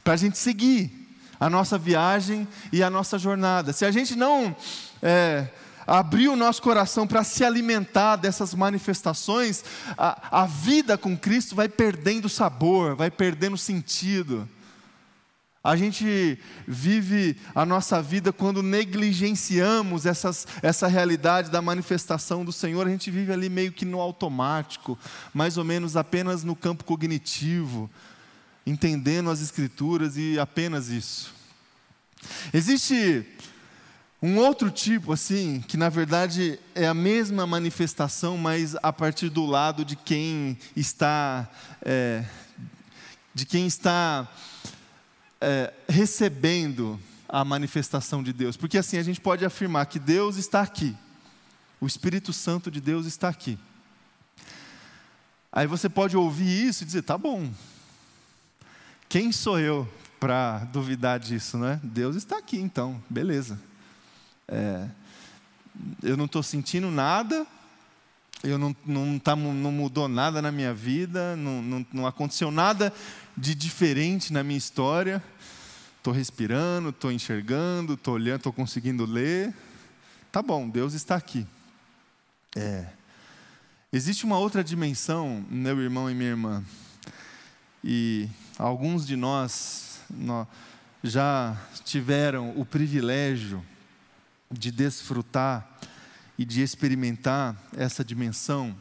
para 0.04 0.14
a 0.14 0.16
gente 0.16 0.38
seguir 0.38 0.92
a 1.40 1.50
nossa 1.50 1.76
viagem 1.76 2.46
e 2.72 2.84
a 2.84 2.88
nossa 2.88 3.18
jornada. 3.18 3.72
Se 3.72 3.84
a 3.84 3.90
gente 3.90 4.14
não 4.14 4.54
é, 5.02 5.48
abrir 5.86 6.28
o 6.28 6.36
nosso 6.36 6.60
coração 6.60 7.06
para 7.06 7.22
se 7.22 7.44
alimentar 7.44 8.16
dessas 8.16 8.52
manifestações, 8.54 9.64
a, 9.96 10.42
a 10.42 10.46
vida 10.46 10.98
com 10.98 11.16
Cristo 11.16 11.54
vai 11.54 11.68
perdendo 11.68 12.28
sabor, 12.28 12.96
vai 12.96 13.10
perdendo 13.10 13.56
sentido. 13.56 14.48
A 15.66 15.74
gente 15.74 16.38
vive 16.66 17.36
a 17.52 17.66
nossa 17.66 18.00
vida 18.00 18.32
quando 18.32 18.62
negligenciamos 18.62 20.06
essas, 20.06 20.46
essa 20.62 20.86
realidade 20.86 21.50
da 21.50 21.60
manifestação 21.60 22.44
do 22.44 22.52
Senhor, 22.52 22.86
a 22.86 22.90
gente 22.90 23.10
vive 23.10 23.32
ali 23.32 23.48
meio 23.48 23.72
que 23.72 23.84
no 23.84 24.00
automático, 24.00 24.96
mais 25.34 25.58
ou 25.58 25.64
menos 25.64 25.96
apenas 25.96 26.44
no 26.44 26.54
campo 26.54 26.84
cognitivo, 26.84 27.90
entendendo 28.64 29.28
as 29.28 29.42
Escrituras 29.42 30.16
e 30.16 30.38
apenas 30.38 30.88
isso. 30.88 31.34
Existe 32.52 33.26
um 34.22 34.38
outro 34.38 34.70
tipo, 34.70 35.12
assim, 35.12 35.62
que 35.68 35.76
na 35.76 35.90
verdade 35.90 36.58
é 36.74 36.86
a 36.86 36.94
mesma 36.94 37.46
manifestação, 37.46 38.38
mas 38.38 38.74
a 38.82 38.92
partir 38.92 39.28
do 39.28 39.44
lado 39.44 39.84
de 39.84 39.94
quem 39.94 40.58
está, 40.74 41.48
é, 41.82 42.24
de 43.34 43.44
quem 43.44 43.66
está 43.66 44.26
é, 45.38 45.72
recebendo 45.86 46.98
a 47.28 47.44
manifestação 47.44 48.22
de 48.22 48.32
Deus. 48.32 48.56
Porque 48.56 48.78
assim 48.78 48.96
a 48.96 49.02
gente 49.02 49.20
pode 49.20 49.44
afirmar 49.44 49.84
que 49.86 49.98
Deus 49.98 50.36
está 50.36 50.62
aqui, 50.62 50.96
o 51.78 51.86
Espírito 51.86 52.32
Santo 52.32 52.70
de 52.70 52.80
Deus 52.80 53.04
está 53.04 53.28
aqui. 53.28 53.58
Aí 55.52 55.66
você 55.66 55.88
pode 55.90 56.16
ouvir 56.16 56.66
isso 56.68 56.82
e 56.82 56.86
dizer: 56.86 57.02
tá 57.02 57.18
bom, 57.18 57.50
quem 59.08 59.30
sou 59.30 59.58
eu 59.58 59.86
para 60.18 60.60
duvidar 60.72 61.20
disso, 61.20 61.58
né? 61.58 61.78
Deus 61.82 62.16
está 62.16 62.38
aqui, 62.38 62.58
então, 62.58 63.02
beleza. 63.10 63.60
É, 64.48 64.88
eu 66.02 66.16
não 66.16 66.26
estou 66.26 66.42
sentindo 66.42 66.90
nada, 66.90 67.46
eu 68.42 68.58
não, 68.58 68.76
não, 68.84 69.18
tá, 69.18 69.34
não 69.34 69.72
mudou 69.72 70.08
nada 70.08 70.40
na 70.40 70.52
minha 70.52 70.72
vida, 70.72 71.34
não, 71.36 71.62
não, 71.62 71.86
não 71.92 72.06
aconteceu 72.06 72.50
nada 72.50 72.92
de 73.36 73.54
diferente 73.54 74.32
na 74.32 74.42
minha 74.42 74.58
história. 74.58 75.22
Estou 75.98 76.12
respirando, 76.12 76.90
estou 76.90 77.10
enxergando, 77.10 77.94
estou 77.94 78.14
olhando, 78.14 78.36
estou 78.36 78.52
conseguindo 78.52 79.04
ler. 79.04 79.52
Tá 80.30 80.40
bom, 80.40 80.68
Deus 80.68 80.94
está 80.94 81.16
aqui. 81.16 81.46
É. 82.54 82.86
Existe 83.92 84.24
uma 84.24 84.38
outra 84.38 84.62
dimensão, 84.62 85.44
meu 85.50 85.80
irmão 85.80 86.10
e 86.10 86.14
minha 86.14 86.30
irmã, 86.30 86.64
e 87.82 88.28
alguns 88.58 89.06
de 89.06 89.16
nós, 89.16 90.00
nós 90.10 90.46
já 91.02 91.56
tiveram 91.84 92.50
o 92.56 92.64
privilégio 92.64 93.64
de 94.50 94.70
desfrutar 94.70 95.78
e 96.38 96.44
de 96.44 96.62
experimentar 96.62 97.56
essa 97.76 98.04
dimensão 98.04 98.76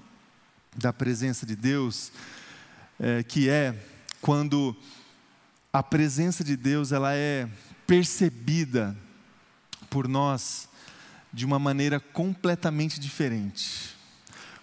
da 0.76 0.92
presença 0.92 1.46
de 1.46 1.56
Deus, 1.56 2.12
é, 3.00 3.24
que 3.24 3.50
é 3.50 3.76
quando 4.22 4.76
a 5.72 5.82
presença 5.82 6.44
de 6.44 6.56
Deus 6.56 6.92
ela 6.92 7.14
é 7.14 7.50
percebida 7.88 8.96
por 9.90 10.08
nós 10.08 10.68
de 11.32 11.46
uma 11.46 11.60
maneira 11.60 12.00
completamente 12.00 13.00
diferente. 13.00 13.96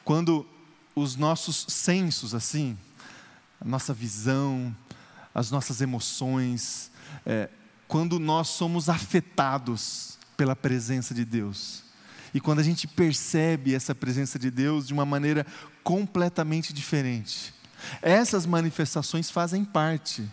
Quando 0.04 0.46
os 0.94 1.16
nossos 1.16 1.66
sensos, 1.68 2.34
assim, 2.34 2.78
a 3.60 3.64
nossa 3.64 3.94
visão, 3.94 4.74
as 5.34 5.50
nossas 5.50 5.80
emoções, 5.80 6.90
é, 7.24 7.48
quando 7.86 8.18
nós 8.18 8.48
somos 8.48 8.88
afetados 8.88 10.18
pela 10.36 10.56
presença 10.56 11.14
de 11.14 11.24
Deus. 11.24 11.82
E 12.34 12.40
quando 12.40 12.60
a 12.60 12.62
gente 12.62 12.86
percebe 12.86 13.74
essa 13.74 13.94
presença 13.94 14.38
de 14.38 14.50
Deus 14.50 14.86
de 14.86 14.92
uma 14.92 15.04
maneira 15.04 15.46
completamente 15.82 16.72
diferente. 16.72 17.54
Essas 18.00 18.46
manifestações 18.46 19.30
fazem 19.30 19.64
parte, 19.64 20.28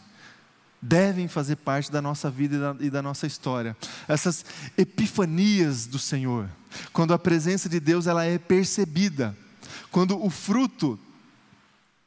devem 0.82 1.28
fazer 1.28 1.58
parte 1.58 1.92
da 1.92 2.02
nossa 2.02 2.30
vida 2.30 2.56
e 2.56 2.60
da, 2.60 2.86
e 2.86 2.90
da, 2.90 3.02
nossa 3.02 3.28
história. 3.28 3.76
Essas 4.08 4.46
epifanias 4.78 5.86
do 5.86 6.00
Senhor, 6.00 6.50
quando 6.94 7.14
a 7.14 7.20
presença 7.20 7.68
de 7.68 7.80
Deus 7.80 8.08
ela 8.08 8.24
é 8.24 8.38
percebida, 8.38 9.36
quando 9.92 10.24
o 10.24 10.30
fruto, 10.30 11.00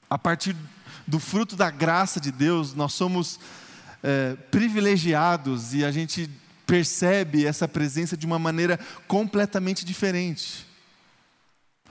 a 0.09 0.17
partir 0.17 0.57
do 1.07 1.19
fruto 1.19 1.57
da 1.57 1.71
graça 1.71 2.21
de 2.21 2.31
Deus, 2.31 2.75
nós 2.75 2.95
somos 2.95 3.41
é, 4.03 4.37
privilegiados 4.51 5.75
e 5.75 5.85
a 5.85 5.91
gente 5.91 6.31
percebe 6.73 7.45
essa 7.45 7.69
presença 7.69 8.17
de 8.17 8.25
uma 8.25 8.39
maneira 8.39 8.81
completamente 9.07 9.85
diferente. 9.85 10.67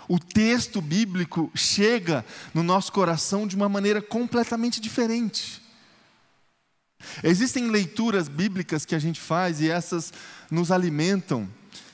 O 0.07 0.17
texto 0.17 0.81
bíblico 0.81 1.51
chega 1.53 2.25
no 2.51 2.63
nosso 2.63 2.91
coração 2.91 3.45
de 3.45 3.55
uma 3.55 3.69
maneira 3.69 4.01
completamente 4.01 4.81
diferente. 4.81 5.61
Existem 7.23 7.69
leituras 7.69 8.27
bíblicas 8.27 8.83
que 8.83 8.95
a 8.95 8.99
gente 8.99 9.19
faz 9.19 9.61
e 9.61 9.69
essas 9.69 10.11
nos 10.49 10.71
alimentam, 10.71 11.47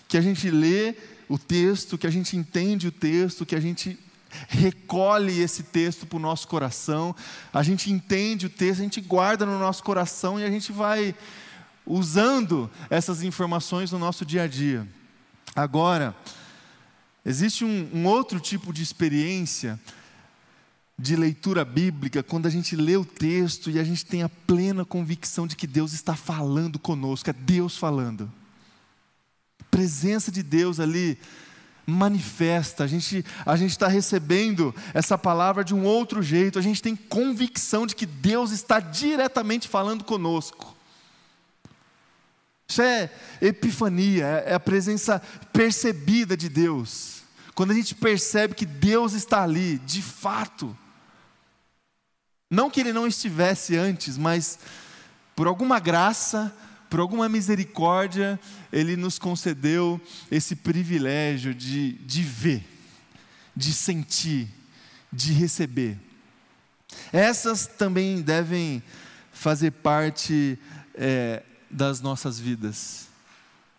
que 0.07 0.17
a 0.17 0.21
gente 0.21 0.49
lê 0.49 0.95
o 1.27 1.37
texto, 1.37 1.97
que 1.97 2.07
a 2.07 2.09
gente 2.09 2.37
entende 2.37 2.87
o 2.87 2.91
texto, 2.91 3.45
que 3.45 3.55
a 3.57 3.59
gente 3.59 3.99
recolhe 4.47 5.41
esse 5.41 5.63
texto 5.63 6.05
para 6.05 6.15
o 6.15 6.21
nosso 6.21 6.47
coração, 6.47 7.13
a 7.51 7.63
gente 7.63 7.91
entende 7.91 8.45
o 8.45 8.49
texto, 8.49 8.79
a 8.79 8.83
gente 8.83 9.01
guarda 9.01 9.45
no 9.45 9.59
nosso 9.59 9.83
coração 9.83 10.39
e 10.39 10.45
a 10.45 10.49
gente 10.49 10.71
vai 10.71 11.13
usando 11.87 12.69
essas 12.89 13.23
informações 13.23 13.91
no 13.91 13.97
nosso 13.97 14.25
dia 14.25 14.43
a 14.43 14.47
dia. 14.47 14.87
Agora, 15.55 16.15
existe 17.25 17.63
um, 17.65 17.89
um 17.93 18.05
outro 18.05 18.39
tipo 18.39 18.71
de 18.71 18.83
experiência 18.83 19.79
de 20.99 21.15
leitura 21.15 21.63
bíblica, 21.63 22.23
quando 22.23 22.47
a 22.47 22.49
gente 22.49 22.75
lê 22.75 22.97
o 22.97 23.05
texto 23.05 23.69
e 23.69 23.79
a 23.79 23.83
gente 23.83 24.03
tem 24.05 24.23
a 24.23 24.29
plena 24.29 24.83
convicção 24.83 25.45
de 25.45 25.55
que 25.55 25.67
Deus 25.67 25.93
está 25.93 26.15
falando 26.15 26.79
conosco, 26.79 27.29
é 27.29 27.33
Deus 27.33 27.77
falando. 27.77 28.31
presença 29.69 30.31
de 30.31 30.41
Deus 30.41 30.79
ali 30.79 31.19
manifesta, 31.85 32.83
a 32.83 32.87
gente 32.87 33.23
a 33.45 33.55
está 33.55 33.87
recebendo 33.87 34.75
essa 34.93 35.17
palavra 35.17 35.63
de 35.63 35.73
um 35.73 35.85
outro 35.85 36.21
jeito, 36.21 36.59
a 36.59 36.61
gente 36.61 36.81
tem 36.81 36.95
convicção 36.95 37.87
de 37.87 37.95
que 37.95 38.05
Deus 38.05 38.51
está 38.51 38.79
diretamente 38.79 39.67
falando 39.69 40.03
conosco. 40.03 40.76
Isso 42.69 42.81
é 42.81 43.09
epifania, 43.41 44.25
é 44.45 44.53
a 44.53 44.59
presença 44.59 45.21
percebida 45.53 46.35
de 46.35 46.49
Deus. 46.49 47.21
Quando 47.55 47.71
a 47.71 47.73
gente 47.73 47.95
percebe 47.95 48.53
que 48.53 48.65
Deus 48.65 49.13
está 49.13 49.41
ali, 49.41 49.79
de 49.79 50.01
fato. 50.01 50.77
Não 52.49 52.69
que 52.69 52.79
Ele 52.79 52.93
não 52.93 53.07
estivesse 53.07 53.77
antes, 53.77 54.17
mas 54.17 54.59
por 55.35 55.47
alguma 55.47 55.79
graça, 55.79 56.53
por 56.89 56.99
alguma 56.99 57.29
misericórdia, 57.29 58.39
Ele 58.71 58.95
nos 58.95 59.17
concedeu 59.17 59.99
esse 60.29 60.55
privilégio 60.55 61.53
de, 61.53 61.93
de 61.93 62.21
ver, 62.21 62.63
de 63.55 63.73
sentir, 63.73 64.49
de 65.11 65.31
receber. 65.33 65.97
Essas 67.11 67.65
também 67.65 68.21
devem 68.21 68.83
fazer 69.31 69.71
parte 69.71 70.59
é, 70.93 71.43
das 71.69 72.01
nossas 72.01 72.39
vidas. 72.39 73.07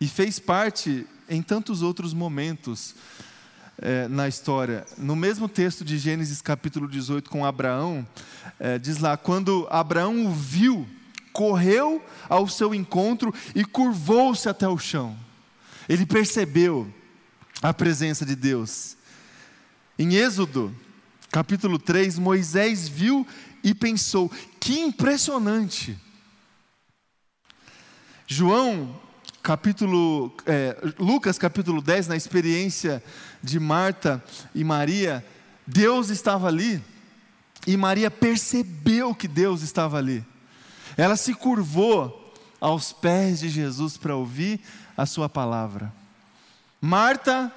E 0.00 0.06
fez 0.06 0.38
parte 0.38 1.06
em 1.28 1.42
tantos 1.42 1.82
outros 1.82 2.14
momentos 2.14 2.94
é, 3.80 4.08
na 4.08 4.28
história. 4.28 4.86
No 4.96 5.14
mesmo 5.14 5.48
texto 5.48 5.84
de 5.84 5.98
Gênesis 5.98 6.40
capítulo 6.40 6.88
18 6.88 7.28
com 7.30 7.44
Abraão, 7.44 8.06
é, 8.58 8.78
diz 8.78 8.98
lá: 8.98 9.16
quando 9.16 9.66
Abraão 9.70 10.26
o 10.26 10.32
viu, 10.32 10.86
correu 11.32 12.04
ao 12.28 12.48
seu 12.48 12.74
encontro 12.74 13.32
e 13.54 13.64
curvou-se 13.64 14.48
até 14.48 14.68
o 14.68 14.78
chão. 14.78 15.16
Ele 15.88 16.04
percebeu 16.04 16.92
a 17.62 17.72
presença 17.72 18.24
de 18.24 18.36
Deus. 18.36 18.96
Em 19.98 20.14
Êxodo, 20.14 20.74
capítulo 21.30 21.78
3, 21.78 22.18
Moisés 22.18 22.88
viu 22.88 23.26
e 23.62 23.74
pensou: 23.74 24.30
que 24.60 24.78
impressionante! 24.78 25.98
João, 28.30 28.94
capítulo, 29.42 30.30
é, 30.44 30.76
Lucas 30.98 31.38
capítulo 31.38 31.80
10, 31.80 32.08
na 32.08 32.14
experiência 32.14 33.02
de 33.42 33.58
Marta 33.58 34.22
e 34.54 34.62
Maria, 34.62 35.24
Deus 35.66 36.10
estava 36.10 36.46
ali 36.46 36.78
e 37.66 37.74
Maria 37.74 38.10
percebeu 38.10 39.14
que 39.14 39.26
Deus 39.26 39.62
estava 39.62 39.96
ali. 39.96 40.22
Ela 40.94 41.16
se 41.16 41.32
curvou 41.32 42.34
aos 42.60 42.92
pés 42.92 43.40
de 43.40 43.48
Jesus 43.48 43.96
para 43.96 44.14
ouvir 44.14 44.60
a 44.94 45.06
sua 45.06 45.30
palavra. 45.30 45.90
Marta 46.82 47.50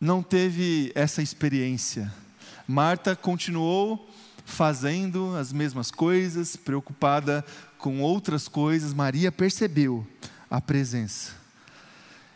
não 0.00 0.22
teve 0.22 0.90
essa 0.94 1.20
experiência. 1.20 2.10
Marta 2.66 3.14
continuou 3.14 4.08
fazendo 4.44 5.36
as 5.36 5.52
mesmas 5.52 5.90
coisas, 5.90 6.56
preocupada 6.56 7.44
com 7.78 8.00
outras 8.00 8.48
coisas. 8.48 8.92
Maria 8.94 9.32
percebeu 9.32 10.06
a 10.50 10.60
presença. 10.60 11.32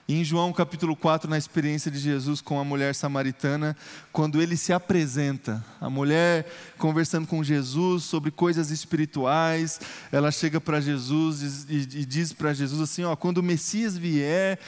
em 0.08 0.22
João 0.22 0.52
capítulo 0.52 0.94
4, 0.94 1.28
na 1.28 1.36
experiência 1.36 1.90
de 1.90 1.98
Jesus 1.98 2.40
com 2.40 2.60
a 2.60 2.64
mulher 2.64 2.94
samaritana, 2.94 3.76
quando 4.12 4.40
ele 4.40 4.56
se 4.56 4.72
apresenta, 4.72 5.64
a 5.80 5.90
mulher 5.90 6.46
conversando 6.78 7.26
com 7.26 7.42
Jesus 7.42 8.04
sobre 8.04 8.30
coisas 8.30 8.70
espirituais, 8.70 9.80
ela 10.12 10.30
chega 10.30 10.60
para 10.60 10.80
Jesus 10.80 11.66
e, 11.68 11.74
e, 11.74 11.78
e 11.78 12.04
diz 12.06 12.32
para 12.32 12.54
Jesus 12.54 12.80
assim: 12.80 13.02
ó, 13.02 13.16
quando 13.16 13.38
o 13.38 13.42
Messias 13.42 13.98
vier, 13.98 14.60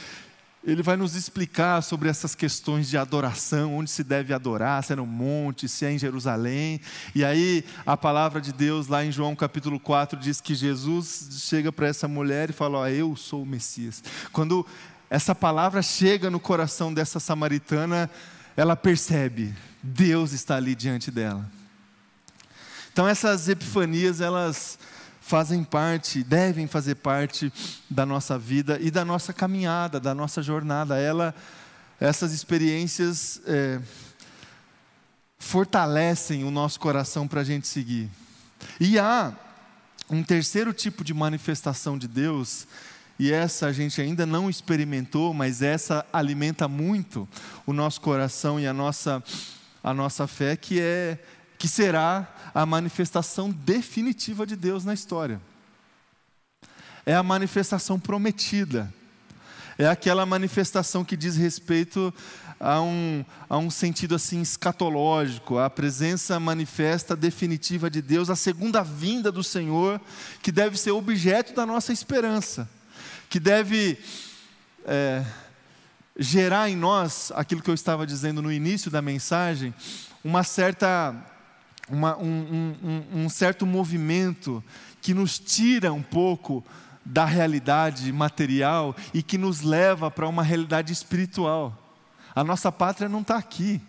ele 0.65 0.83
vai 0.83 0.97
nos 0.97 1.15
explicar 1.15 1.83
sobre 1.83 2.09
essas 2.09 2.35
questões 2.35 2.89
de 2.89 2.99
adoração, 2.99 3.77
onde 3.77 3.91
se 3.91 4.03
deve 4.03 4.35
adorar, 4.35 4.83
se 4.83 4.93
é 4.93 4.97
no 4.97 5.07
monte, 5.07 5.69
se 5.69 5.85
é 5.85 5.93
em 5.93 5.99
Jerusalém. 5.99 6.81
E 7.15 7.25
aí 7.25 7.65
a 7.87 7.97
palavra 7.97 8.41
de 8.41 8.53
Deus 8.53 8.89
lá 8.89 9.05
em 9.05 9.13
João 9.13 9.37
capítulo 9.37 9.79
4 9.79 10.19
diz 10.19 10.41
que 10.41 10.55
Jesus 10.55 11.29
chega 11.49 11.71
para 11.71 11.87
essa 11.87 12.09
mulher 12.09 12.51
e 12.51 12.53
fala: 12.53 12.79
ó, 12.79 12.89
eu 12.89 13.15
sou 13.15 13.43
o 13.43 13.47
Messias. 13.47 14.03
Quando 14.33 14.67
essa 15.09 15.35
palavra 15.35 15.81
chega 15.81 16.29
no 16.29 16.41
coração 16.41 16.93
dessa 16.93 17.21
samaritana, 17.21 18.11
ela 18.57 18.75
percebe, 18.75 19.55
Deus 19.83 20.33
está 20.33 20.57
ali 20.57 20.75
diante 20.75 21.11
dela. 21.11 21.49
Então 22.93 23.07
essas 23.07 23.49
epifanias, 23.49 24.21
elas 24.21 24.77
fazem 25.29 25.63
parte, 25.63 26.25
devem 26.25 26.67
fazer 26.67 26.95
parte 26.95 27.53
da 27.91 28.07
nossa 28.07 28.39
vida 28.39 28.79
e 28.81 28.91
da 28.91 29.05
nossa 29.05 29.31
caminhada, 29.31 30.01
da 30.01 30.15
nossa 30.15 30.43
jornada. 30.43 30.97
Ela, 30.97 31.35
essas 32.01 32.33
experiências 32.33 33.39
é, 33.47 33.79
fortalecem 35.39 36.45
o 36.45 36.51
nosso 36.51 36.81
coração 36.81 37.29
para 37.29 37.43
a 37.43 37.45
gente 37.45 37.69
seguir. 37.69 38.09
E 38.81 38.99
há 38.99 39.35
um 40.09 40.23
terceiro 40.23 40.73
tipo 40.73 41.05
de 41.05 41.13
manifestação 41.13 41.99
de 41.99 42.09
Deus 42.09 42.67
e 43.19 43.31
essa 43.31 43.67
a 43.67 43.73
gente 43.73 44.01
ainda 44.01 44.25
não 44.25 44.49
experimentou, 44.49 45.35
mas 45.35 45.61
essa 45.61 46.07
alimenta 46.11 46.67
muito 46.67 47.29
o 47.67 47.75
nosso 47.75 48.01
coração 48.01 48.59
e 48.59 48.67
a 48.67 48.73
nossa, 48.73 49.23
a 49.85 49.93
nossa 49.93 50.27
fé, 50.27 50.57
que 50.57 50.81
é 50.81 51.19
que 51.59 51.67
será 51.67 52.27
a 52.55 52.65
manifestação 52.65 53.51
definitiva 53.51 54.47
de 54.47 54.55
Deus 54.55 54.85
na 54.85 54.95
história. 54.95 55.41
É 57.05 57.15
a 57.15 57.23
manifestação 57.23 57.99
prometida. 57.99 58.93
É 59.77 59.89
aquela 59.89 60.25
manifestação 60.25 61.05
que 61.05 61.17
diz 61.17 61.37
respeito 61.37 62.13
a 62.61 62.81
um, 62.81 63.25
a 63.49 63.57
um 63.57 63.71
sentido 63.71 64.15
assim 64.15 64.43
escatológico, 64.43 65.59
a 65.59 65.71
presença 65.71 66.41
manifesta 66.41 67.15
definitiva 67.15 67.89
de 67.89 68.03
Deus, 68.03 68.31
a 68.31 68.37
segunda 68.37 68.83
vinda 68.83 69.31
do 69.31 69.45
Senhor, 69.45 70.01
que 70.43 70.51
deve 70.51 70.77
ser 70.77 70.91
objeto 70.91 71.55
da 71.55 71.65
nossa 71.65 71.93
esperança, 71.93 72.69
que 73.31 73.39
deve 73.39 73.97
é, 74.85 75.25
gerar 76.19 76.69
em 76.69 76.77
nós 76.77 77.31
aquilo 77.35 77.63
que 77.63 77.71
eu 77.71 77.75
estava 77.75 78.07
dizendo 78.07 78.43
no 78.43 78.51
início 78.51 78.91
da 78.91 79.01
mensagem, 79.01 79.73
uma 80.25 80.43
certa 80.43 81.15
uma, 81.89 82.17
um, 82.19 82.77
um, 82.83 83.25
um 83.25 83.29
certo 83.29 83.67
movimento 83.67 84.63
que 85.01 85.15
nos 85.15 85.39
tira 85.39 85.93
um 85.93 86.03
pouco 86.03 86.65
da 87.05 87.25
realidade 87.25 88.13
material 88.13 88.95
e 89.15 89.23
que 89.23 89.39
nos 89.39 89.63
leva 89.63 90.11
para 90.11 90.29
uma 90.29 90.43
realidade 90.43 90.93
espiritual. 90.93 91.77
A 92.35 92.45
nossa 92.45 92.71
pátria 92.71 93.09
não 93.09 93.23
está 93.23 93.37
aqui, 93.37 93.81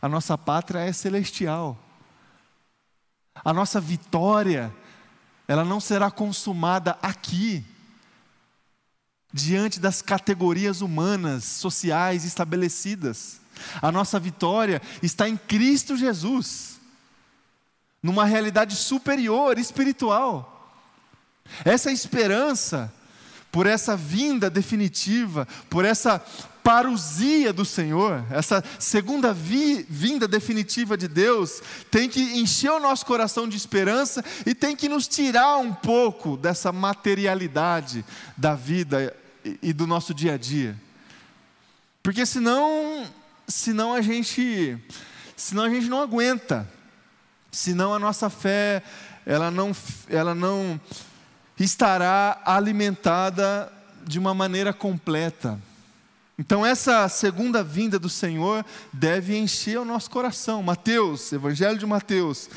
a 0.00 0.08
nossa 0.08 0.36
pátria 0.36 0.80
é 0.80 0.92
celestial. 0.92 1.78
A 3.44 3.52
nossa 3.52 3.80
vitória, 3.80 4.74
ela 5.48 5.64
não 5.64 5.80
será 5.80 6.10
consumada 6.10 6.98
aqui, 7.00 7.64
diante 9.32 9.80
das 9.80 10.02
categorias 10.02 10.80
humanas, 10.82 11.44
sociais 11.44 12.24
estabelecidas. 12.24 13.40
A 13.80 13.90
nossa 13.90 14.20
vitória 14.20 14.82
está 15.02 15.28
em 15.28 15.36
Cristo 15.36 15.96
Jesus, 15.96 16.80
numa 18.02 18.24
realidade 18.24 18.74
superior, 18.74 19.58
espiritual. 19.58 20.48
Essa 21.64 21.92
esperança, 21.92 22.92
por 23.50 23.66
essa 23.66 23.96
vinda 23.96 24.50
definitiva, 24.50 25.46
por 25.68 25.84
essa 25.84 26.18
parousia 26.62 27.52
do 27.52 27.64
Senhor, 27.64 28.24
essa 28.30 28.62
segunda 28.78 29.32
vi, 29.32 29.84
vinda 29.88 30.28
definitiva 30.28 30.96
de 30.96 31.08
Deus, 31.08 31.60
tem 31.90 32.08
que 32.08 32.20
encher 32.38 32.70
o 32.70 32.80
nosso 32.80 33.04
coração 33.04 33.48
de 33.48 33.56
esperança 33.56 34.24
e 34.46 34.54
tem 34.54 34.76
que 34.76 34.88
nos 34.88 35.08
tirar 35.08 35.58
um 35.58 35.72
pouco 35.72 36.36
dessa 36.36 36.70
materialidade 36.72 38.04
da 38.36 38.54
vida 38.54 39.14
e, 39.60 39.72
do 39.72 39.86
nosso 39.86 40.14
dia 40.14 40.34
a 40.34 40.38
dia. 40.38 40.76
Porque 42.02 42.24
senão, 42.24 43.06
senão 43.46 43.92
a 43.92 44.00
gente, 44.00 44.78
senão 45.36 45.64
a 45.64 45.70
gente 45.70 45.88
não 45.88 46.00
aguenta. 46.00 46.68
Senão 47.54 47.92
a 47.92 47.98
nossa 47.98 48.30
fé, 48.30 48.82
ela 49.26 49.50
não, 49.50 49.76
ela 50.08 50.34
não 50.34 50.80
estará 51.60 52.40
alimentada 52.46 53.70
de 54.06 54.18
uma 54.18 54.32
maneira 54.32 54.72
completa. 54.72 55.60
Então, 56.38 56.64
essa 56.64 57.06
segunda 57.10 57.62
vinda 57.62 57.98
do 57.98 58.08
Senhor 58.08 58.64
deve 58.90 59.36
encher 59.36 59.78
o 59.78 59.84
nosso 59.84 60.10
coração. 60.10 60.62
Mateus, 60.62 61.30
Evangelho 61.30 61.78
de 61.78 61.84
Mateus, 61.84 62.48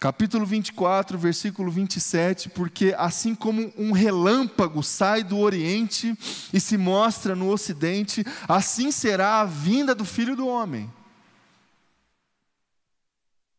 capítulo 0.00 0.46
24, 0.46 1.18
versículo 1.18 1.70
27, 1.70 2.48
porque 2.48 2.94
assim 2.96 3.34
como 3.34 3.70
um 3.76 3.92
relâmpago 3.92 4.82
sai 4.82 5.22
do 5.22 5.38
Oriente 5.38 6.16
e 6.54 6.58
se 6.58 6.78
mostra 6.78 7.36
no 7.36 7.50
Ocidente, 7.50 8.24
assim 8.48 8.90
será 8.90 9.42
a 9.42 9.44
vinda 9.44 9.94
do 9.94 10.06
Filho 10.06 10.34
do 10.34 10.48
Homem. 10.48 10.90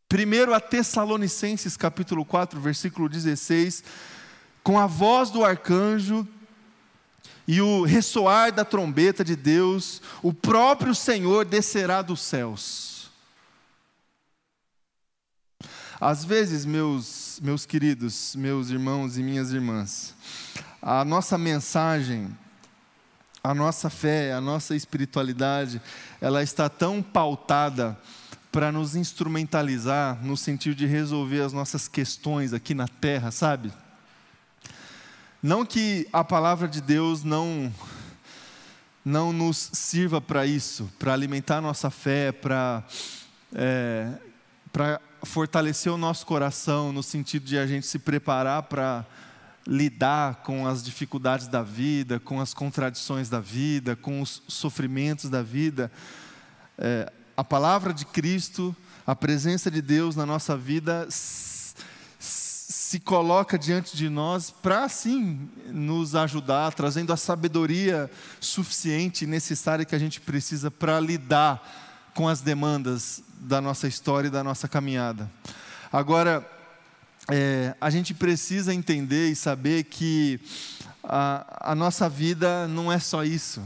Primeiro 0.10 0.54
a 0.54 0.60
Tessalonicenses, 0.60 1.76
capítulo 1.76 2.24
4, 2.24 2.60
versículo 2.62 3.10
16 3.10 3.84
com 4.64 4.78
a 4.78 4.86
voz 4.86 5.30
do 5.30 5.46
arcanjo 5.46 6.28
e 7.48 7.62
o 7.62 7.86
ressoar 7.86 8.52
da 8.52 8.66
trombeta 8.66 9.24
de 9.24 9.34
Deus, 9.34 10.02
o 10.22 10.34
próprio 10.34 10.94
Senhor 10.94 11.46
descerá 11.46 12.02
dos 12.02 12.20
céus. 12.20 13.10
Às 16.02 16.26
vezes, 16.26 16.66
meus, 16.66 17.40
meus 17.42 17.66
queridos, 17.66 18.36
meus 18.36 18.70
irmãos 18.70 19.18
e 19.18 19.24
minhas 19.24 19.54
irmãs, 19.54 20.14
a 20.82 21.06
nossa 21.06 21.38
mensagem, 21.38 22.38
a 23.42 23.54
nossa 23.54 23.90
fé, 23.90 24.34
a 24.34 24.42
nossa 24.42 24.76
espiritualidade, 24.76 25.82
ela 26.20 26.44
está 26.44 26.68
tão 26.68 27.02
pautada 27.02 27.98
para 28.58 28.72
nos 28.72 28.96
instrumentalizar 28.96 30.18
no 30.26 30.36
sentido 30.36 30.76
de 30.76 30.88
resolver 30.88 31.42
as 31.42 31.54
nossas 31.54 31.88
questões 31.88 32.54
aqui 32.54 32.74
na 32.74 32.88
terra, 32.88 33.30
sabe? 33.30 33.72
Não 35.44 35.64
que 35.64 36.08
a 36.12 36.24
palavra 36.24 36.68
de 36.68 36.82
Deus 36.82 37.24
não 37.24 37.72
não 39.06 39.32
nos 39.32 39.70
sirva 39.74 40.20
para 40.20 40.48
isso, 40.48 40.92
para 40.98 41.14
alimentar 41.14 41.62
nossa 41.62 41.92
fé, 41.92 42.32
para 42.32 42.84
é, 43.54 44.12
para 44.74 45.00
fortalecer 45.22 45.92
o 45.92 45.98
nosso 45.98 46.26
coração 46.26 46.92
no 46.92 47.04
sentido 47.04 47.46
de 47.46 47.60
a 47.60 47.68
gente 47.68 47.86
se 47.86 48.00
preparar 48.00 48.64
para 48.64 49.06
lidar 49.68 50.38
com 50.38 50.66
as 50.66 50.84
dificuldades 50.84 51.48
da 51.48 51.62
vida, 51.62 52.20
com 52.20 52.42
as 52.42 52.56
contradições 52.56 53.30
da 53.30 53.40
vida, 53.40 53.96
com 53.96 54.20
os 54.20 54.42
sofrimentos 54.48 55.30
da 55.30 55.44
vida. 55.44 55.92
É, 56.76 57.14
a 57.38 57.44
palavra 57.44 57.94
de 57.94 58.04
Cristo, 58.04 58.76
a 59.06 59.16
presença 59.16 59.70
de 59.70 59.80
Deus 59.80 60.16
na 60.16 60.26
nossa 60.26 60.58
vida 60.58 61.08
se 62.20 63.00
coloca 63.00 63.60
diante 63.60 63.96
de 63.96 64.10
nós 64.10 64.50
para, 64.50 64.90
sim, 64.90 65.48
nos 65.68 66.16
ajudar, 66.16 66.74
trazendo 66.74 67.14
a 67.14 67.18
sabedoria 67.18 68.10
suficiente 68.40 69.24
e 69.24 69.28
necessária 69.28 69.86
que 69.86 69.94
a 69.94 70.00
gente 70.00 70.20
precisa 70.20 70.72
para 70.72 71.00
lidar 71.00 72.10
com 72.16 72.28
as 72.28 72.42
demandas 72.42 73.22
da 73.40 73.62
nossa 73.62 73.88
história 73.88 74.30
e 74.30 74.32
da 74.32 74.44
nossa 74.44 74.68
caminhada. 74.68 75.30
Agora, 75.92 76.44
é, 77.30 77.76
a 77.80 77.92
gente 77.92 78.16
precisa 78.16 78.74
entender 78.74 79.30
e 79.30 79.36
saber 79.36 79.84
que 79.84 80.40
a, 81.04 81.72
a 81.72 81.76
nossa 81.76 82.10
vida 82.10 82.68
não 82.68 82.92
é 82.92 82.98
só 82.98 83.24
isso. 83.24 83.62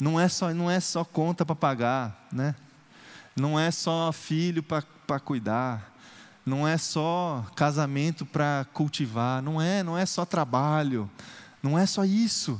Não 0.00 0.18
é 0.18 0.28
só, 0.28 0.52
não 0.54 0.70
é 0.70 0.80
só 0.80 1.04
conta 1.04 1.44
para 1.44 1.56
pagar, 1.56 2.28
né? 2.32 2.54
Não 3.36 3.58
é 3.58 3.70
só 3.70 4.12
filho 4.12 4.62
para 4.62 5.20
cuidar. 5.20 5.94
Não 6.48 6.66
é 6.66 6.78
só 6.78 7.46
casamento 7.54 8.24
para 8.24 8.66
cultivar, 8.72 9.42
não 9.42 9.60
é, 9.60 9.82
não 9.82 9.98
é 9.98 10.06
só 10.06 10.24
trabalho, 10.24 11.10
não 11.62 11.78
é 11.78 11.84
só 11.84 12.06
isso, 12.06 12.58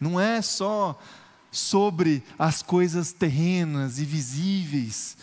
não 0.00 0.18
é 0.18 0.42
só 0.42 1.00
sobre 1.48 2.24
as 2.36 2.60
coisas 2.60 3.12
terrenas 3.12 4.00
e 4.00 4.04
visíveis 4.04 5.16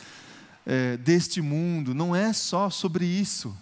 é, 0.66 0.96
deste 0.96 1.42
mundo, 1.42 1.94
não 1.94 2.16
é 2.16 2.32
só 2.32 2.70
sobre 2.70 3.04
isso. 3.04 3.54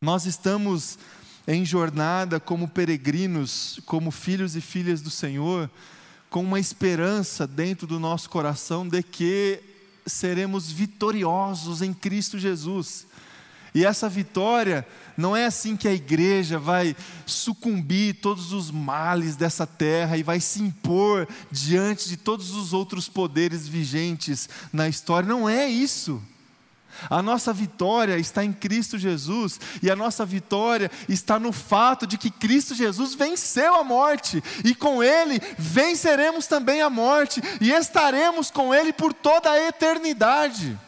Nós 0.00 0.24
estamos 0.24 0.98
em 1.46 1.66
jornada 1.66 2.40
como 2.40 2.66
peregrinos, 2.66 3.78
como 3.84 4.10
filhos 4.10 4.56
e 4.56 4.62
filhas 4.62 5.02
do 5.02 5.10
Senhor, 5.10 5.70
com 6.34 6.42
uma 6.42 6.58
esperança 6.58 7.46
dentro 7.46 7.86
do 7.86 8.00
nosso 8.00 8.28
coração 8.28 8.88
de 8.88 9.04
que 9.04 9.60
seremos 10.04 10.68
vitoriosos 10.68 11.80
em 11.80 11.94
Cristo 11.94 12.40
Jesus. 12.40 13.06
E 13.72 13.84
essa 13.84 14.08
vitória 14.08 14.84
não 15.16 15.36
é 15.36 15.46
assim 15.46 15.76
que 15.76 15.86
a 15.86 15.94
igreja 15.94 16.58
vai 16.58 16.96
sucumbir 17.24 18.16
todos 18.20 18.52
os 18.52 18.68
males 18.68 19.36
dessa 19.36 19.64
terra 19.64 20.16
e 20.16 20.24
vai 20.24 20.40
se 20.40 20.60
impor 20.60 21.28
diante 21.52 22.08
de 22.08 22.16
todos 22.16 22.50
os 22.50 22.72
outros 22.72 23.08
poderes 23.08 23.68
vigentes 23.68 24.48
na 24.72 24.88
história. 24.88 25.28
Não 25.28 25.48
é 25.48 25.68
isso. 25.68 26.20
A 27.10 27.22
nossa 27.22 27.52
vitória 27.52 28.18
está 28.18 28.44
em 28.44 28.52
Cristo 28.52 28.98
Jesus, 28.98 29.60
e 29.82 29.90
a 29.90 29.96
nossa 29.96 30.24
vitória 30.24 30.90
está 31.08 31.38
no 31.38 31.52
fato 31.52 32.06
de 32.06 32.16
que 32.16 32.30
Cristo 32.30 32.74
Jesus 32.74 33.14
venceu 33.14 33.74
a 33.74 33.84
morte, 33.84 34.42
e 34.64 34.74
com 34.74 35.02
Ele 35.02 35.40
venceremos 35.58 36.46
também 36.46 36.80
a 36.80 36.90
morte, 36.90 37.42
e 37.60 37.70
estaremos 37.70 38.50
com 38.50 38.74
Ele 38.74 38.92
por 38.92 39.12
toda 39.12 39.50
a 39.50 39.60
eternidade. 39.60 40.78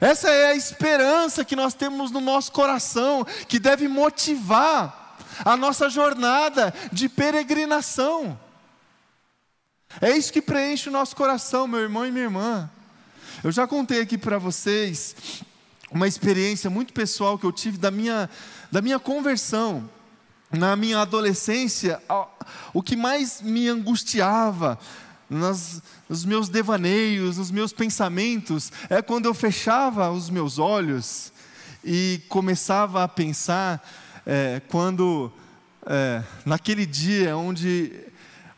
Essa 0.00 0.28
é 0.28 0.46
a 0.46 0.54
esperança 0.54 1.44
que 1.44 1.56
nós 1.56 1.74
temos 1.74 2.10
no 2.10 2.20
nosso 2.20 2.52
coração, 2.52 3.24
que 3.48 3.58
deve 3.58 3.88
motivar 3.88 5.16
a 5.44 5.56
nossa 5.56 5.88
jornada 5.88 6.74
de 6.92 7.08
peregrinação. 7.08 8.38
É 10.00 10.10
isso 10.16 10.32
que 10.32 10.42
preenche 10.42 10.88
o 10.88 10.92
nosso 10.92 11.14
coração, 11.14 11.66
meu 11.66 11.80
irmão 11.80 12.04
e 12.04 12.10
minha 12.10 12.24
irmã. 12.24 12.70
Eu 13.44 13.52
já 13.52 13.66
contei 13.66 14.00
aqui 14.00 14.16
para 14.16 14.38
vocês 14.38 15.14
uma 15.90 16.08
experiência 16.08 16.70
muito 16.70 16.94
pessoal 16.94 17.38
que 17.38 17.44
eu 17.44 17.52
tive 17.52 17.76
da 17.76 17.90
minha, 17.90 18.30
da 18.72 18.80
minha 18.80 18.98
conversão. 18.98 19.86
Na 20.50 20.74
minha 20.74 21.00
adolescência, 21.00 22.02
o 22.72 22.82
que 22.82 22.96
mais 22.96 23.42
me 23.42 23.68
angustiava 23.68 24.78
nas, 25.28 25.82
nos 26.08 26.24
meus 26.24 26.48
devaneios, 26.48 27.36
nos 27.36 27.50
meus 27.50 27.70
pensamentos, 27.70 28.72
é 28.88 29.02
quando 29.02 29.26
eu 29.26 29.34
fechava 29.34 30.10
os 30.10 30.30
meus 30.30 30.58
olhos 30.58 31.30
e 31.84 32.22
começava 32.30 33.04
a 33.04 33.08
pensar 33.08 33.86
é, 34.24 34.62
quando 34.68 35.30
é, 35.84 36.22
naquele 36.46 36.86
dia 36.86 37.36
onde, 37.36 37.92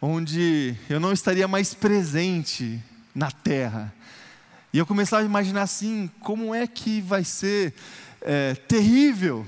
onde 0.01 0.77
eu 0.89 1.01
não 1.01 1.13
estaria 1.13 1.49
mais 1.49 1.75
presente 1.75 2.81
na 3.13 3.33
terra, 3.33 3.93
e 4.77 4.79
eu 4.79 4.85
começava 4.85 5.23
a 5.23 5.25
imaginar 5.25 5.63
assim: 5.63 6.07
como 6.21 6.55
é 6.55 6.67
que 6.67 7.01
vai 7.01 7.25
ser 7.25 7.73
é, 8.21 8.55
terrível 8.55 9.47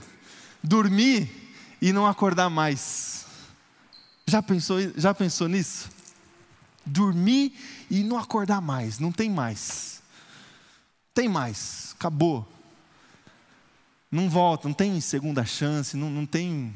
dormir 0.62 1.30
e 1.82 1.92
não 1.92 2.06
acordar 2.06 2.48
mais? 2.48 3.26
Já 4.26 4.42
pensou, 4.42 4.78
já 4.96 5.12
pensou 5.12 5.46
nisso? 5.46 5.90
Dormir 6.82 7.52
e 7.90 8.02
não 8.02 8.18
acordar 8.18 8.62
mais, 8.62 8.98
não 8.98 9.12
tem 9.12 9.28
mais. 9.28 10.00
Tem 11.12 11.28
mais, 11.28 11.94
acabou. 11.94 12.50
Não 14.10 14.30
volta, 14.30 14.66
não 14.66 14.74
tem 14.74 14.98
segunda 14.98 15.44
chance, 15.44 15.94
não, 15.94 16.08
não 16.08 16.24
tem. 16.24 16.74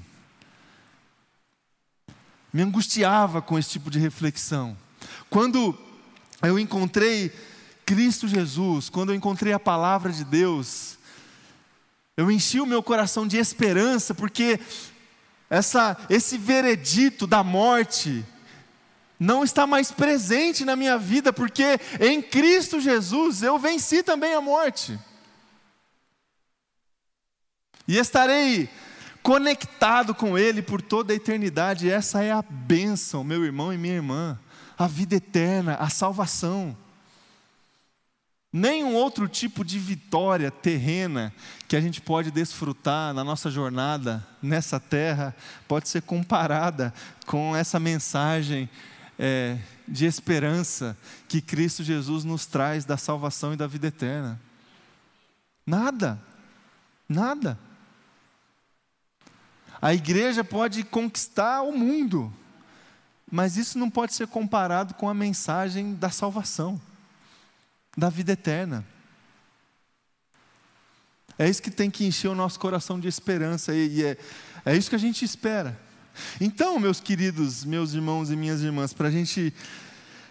Me 2.53 2.61
angustiava 2.61 3.41
com 3.41 3.59
esse 3.59 3.71
tipo 3.71 3.91
de 3.91 3.99
reflexão. 3.99 4.77
Quando 5.31 5.75
eu 6.43 6.59
encontrei 6.59 7.33
Cristo 7.85 8.29
Jesus, 8.29 8.88
quando 8.88 9.11
eu 9.11 9.16
encontrei 9.16 9.53
a 9.53 9.61
palavra 9.61 10.12
de 10.12 10.25
Deus, 10.25 10.99
eu 12.16 12.31
enchi 12.31 12.61
o 12.61 12.66
meu 12.66 12.83
coração 12.83 13.27
de 13.27 13.38
esperança, 13.38 14.14
porque 14.14 14.61
essa, 15.49 15.97
esse 16.09 16.38
veredito 16.38 17.27
da 17.27 17.42
morte 17.42 18.25
não 19.18 19.45
está 19.45 19.66
mais 19.66 19.92
presente 19.92 20.64
na 20.64 20.75
minha 20.75 20.99
vida, 20.99 21.33
porque 21.33 21.79
em 22.01 22.21
Cristo 22.21 22.81
Jesus 22.81 23.42
eu 23.42 23.59
venci 23.59 24.03
também 24.03 24.35
a 24.35 24.40
morte. 24.40 24.99
E 27.87 27.99
estarei 27.99 28.68
conectado 29.23 30.14
com 30.14 30.37
Ele 30.37 30.61
por 30.61 30.83
toda 30.83 31.12
a 31.12 31.16
eternidade. 31.16 31.90
Essa 31.90 32.23
é 32.23 32.33
a 32.33 32.42
bênção, 32.42 33.23
meu 33.23 33.45
irmão 33.45 33.73
e 33.73 33.79
minha 33.79 33.95
irmã, 33.95 34.38
a 34.77 34.87
vida 34.87 35.14
eterna, 35.14 35.77
a 35.77 35.88
salvação. 35.88 36.77
Nenhum 38.53 38.95
outro 38.95 39.27
tipo 39.27 39.65
de 39.65 39.79
vitória 39.79 40.51
terrena 40.51 41.33
que 41.67 41.75
a 41.75 41.81
gente 41.81 42.03
pode 42.03 42.31
desfrutar 42.31 43.15
na 43.15 43.25
nossa 43.25 43.51
jornada 43.51 44.27
nessa 44.43 44.79
terra 44.79 45.35
pode 45.67 45.88
ser 45.88 46.03
comparada 46.03 46.93
com 47.25 47.57
essa 47.57 47.81
mensagem 47.81 48.69
é, 49.19 49.57
de 49.88 50.05
esperança 50.05 50.95
que 51.29 51.41
Cristo 51.41 51.83
Jesus 51.83 52.25
nos 52.25 52.45
traz 52.45 52.85
da 52.85 52.99
salvação 52.99 53.55
e 53.55 53.57
da 53.57 53.67
vida 53.67 53.87
eterna. 53.87 54.38
Nada, 55.67 56.21
nada. 57.09 57.59
A 59.81 59.95
igreja 59.95 60.45
pode 60.45 60.85
conquistar 60.85 61.62
o 61.62 61.73
mundo, 61.73 62.31
mas 63.31 63.57
isso 63.57 63.79
não 63.79 63.88
pode 63.88 64.12
ser 64.12 64.27
comparado 64.27 64.93
com 64.93 65.09
a 65.09 65.15
mensagem 65.15 65.95
da 65.95 66.11
salvação 66.11 66.79
da 67.96 68.09
vida 68.09 68.33
eterna. 68.33 68.85
É 71.38 71.48
isso 71.48 71.62
que 71.62 71.70
tem 71.70 71.90
que 71.90 72.05
encher 72.05 72.28
o 72.28 72.35
nosso 72.35 72.59
coração 72.59 73.00
de 73.00 73.09
esperança, 73.09 73.74
e 73.74 74.05
é, 74.05 74.16
é 74.64 74.76
isso 74.76 74.90
que 74.90 74.96
a 74.96 74.98
gente 74.98 75.24
espera. 75.24 75.78
Então, 76.40 76.78
meus 76.78 77.00
queridos, 77.00 77.64
meus 77.64 77.94
irmãos 77.94 78.31
e 78.31 78.37
minhas 78.37 78.62
irmãs, 78.62 78.92
para 78.92 79.09
a 79.09 79.11
gente 79.11 79.52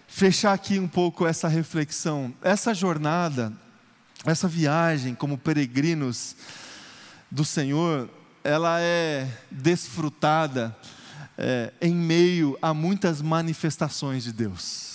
fechar 0.07 0.53
aqui 0.53 0.79
um 0.79 0.87
pouco 0.87 1.25
essa 1.25 1.47
reflexão, 1.47 2.33
essa 2.41 2.73
jornada, 2.73 3.51
essa 4.25 4.47
viagem 4.47 5.15
como 5.15 5.37
peregrinos 5.37 6.35
do 7.29 7.43
Senhor, 7.43 8.09
ela 8.43 8.79
é 8.79 9.27
desfrutada 9.49 10.75
é, 11.37 11.73
em 11.81 11.95
meio 11.95 12.57
a 12.61 12.73
muitas 12.73 13.21
manifestações 13.21 14.23
de 14.23 14.31
Deus 14.31 14.90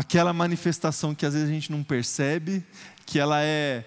aquela 0.00 0.32
manifestação 0.32 1.14
que 1.14 1.26
às 1.26 1.34
vezes 1.34 1.46
a 1.46 1.52
gente 1.52 1.70
não 1.70 1.82
percebe, 1.82 2.64
que 3.04 3.18
ela 3.18 3.42
é, 3.42 3.84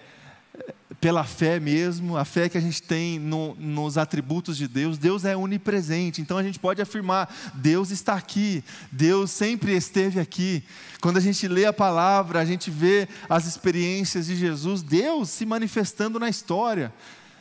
é 0.56 0.72
pela 1.00 1.24
fé 1.24 1.58
mesmo, 1.58 2.16
a 2.16 2.24
fé 2.24 2.48
que 2.48 2.56
a 2.56 2.60
gente 2.60 2.80
tem 2.80 3.18
no, 3.18 3.56
nos 3.56 3.98
atributos 3.98 4.56
de 4.56 4.68
Deus, 4.68 4.96
Deus 4.96 5.24
é 5.24 5.36
onipresente, 5.36 6.20
então 6.20 6.38
a 6.38 6.42
gente 6.44 6.60
pode 6.60 6.80
afirmar: 6.80 7.34
Deus 7.54 7.90
está 7.90 8.14
aqui, 8.14 8.62
Deus 8.92 9.32
sempre 9.32 9.74
esteve 9.74 10.20
aqui. 10.20 10.62
Quando 11.00 11.16
a 11.16 11.20
gente 11.20 11.48
lê 11.48 11.66
a 11.66 11.72
palavra, 11.72 12.38
a 12.38 12.44
gente 12.44 12.70
vê 12.70 13.08
as 13.28 13.44
experiências 13.44 14.26
de 14.26 14.36
Jesus, 14.36 14.82
Deus 14.82 15.30
se 15.30 15.44
manifestando 15.44 16.20
na 16.20 16.28
história, 16.28 16.94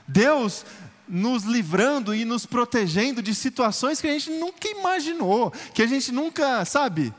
Deus 0.08 0.66
nos 1.08 1.44
livrando 1.44 2.16
e 2.16 2.26
nos 2.26 2.48
protegendo 2.48 3.22
de 3.22 3.36
situações 3.36 4.02
que 4.02 4.08
a 4.08 4.14
gente 4.14 4.32
nunca 4.32 4.68
imaginou, 4.68 5.54
que 5.76 5.84
a 5.84 5.88
gente 5.88 6.12
nunca, 6.12 6.66
sabe, 6.66 7.14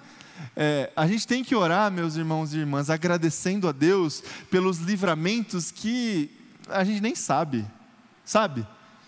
é, 0.57 0.91
a 0.95 1.07
gente 1.07 1.27
tem 1.27 1.43
que 1.43 1.55
orar, 1.55 1.91
meus 1.91 2.17
irmãos 2.17 2.53
e 2.53 2.59
irmãs, 2.59 2.91
agradecendo 2.91 3.69
a 3.69 3.73
Deus 3.73 4.23
pelos 4.51 4.79
livramentos 4.79 5.71
que 5.71 6.31
a 6.69 6.85
gente 6.85 7.01
nem 7.01 7.15
sabe, 7.15 7.65
sabe? 8.25 8.67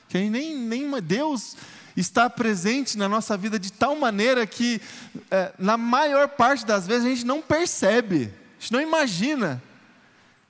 Que 0.09 0.17
a 0.17 0.21
gente 0.21 0.31
nem, 0.31 0.57
nem 0.57 1.01
Deus 1.01 1.57
está 1.97 2.29
presente 2.29 2.99
na 2.99 3.09
nossa 3.09 3.37
vida 3.37 3.59
de 3.59 3.73
tal 3.73 3.97
maneira 3.97 4.47
que, 4.47 4.81
é, 5.31 5.53
na 5.59 5.77
maior 5.77 6.29
parte 6.29 6.67
das 6.67 6.87
vezes, 6.87 7.07
a 7.07 7.09
gente 7.09 7.25
não 7.25 7.41
percebe, 7.41 8.33
a 8.59 8.61
gente 8.61 8.73
não 8.73 8.81
imagina 8.81 9.63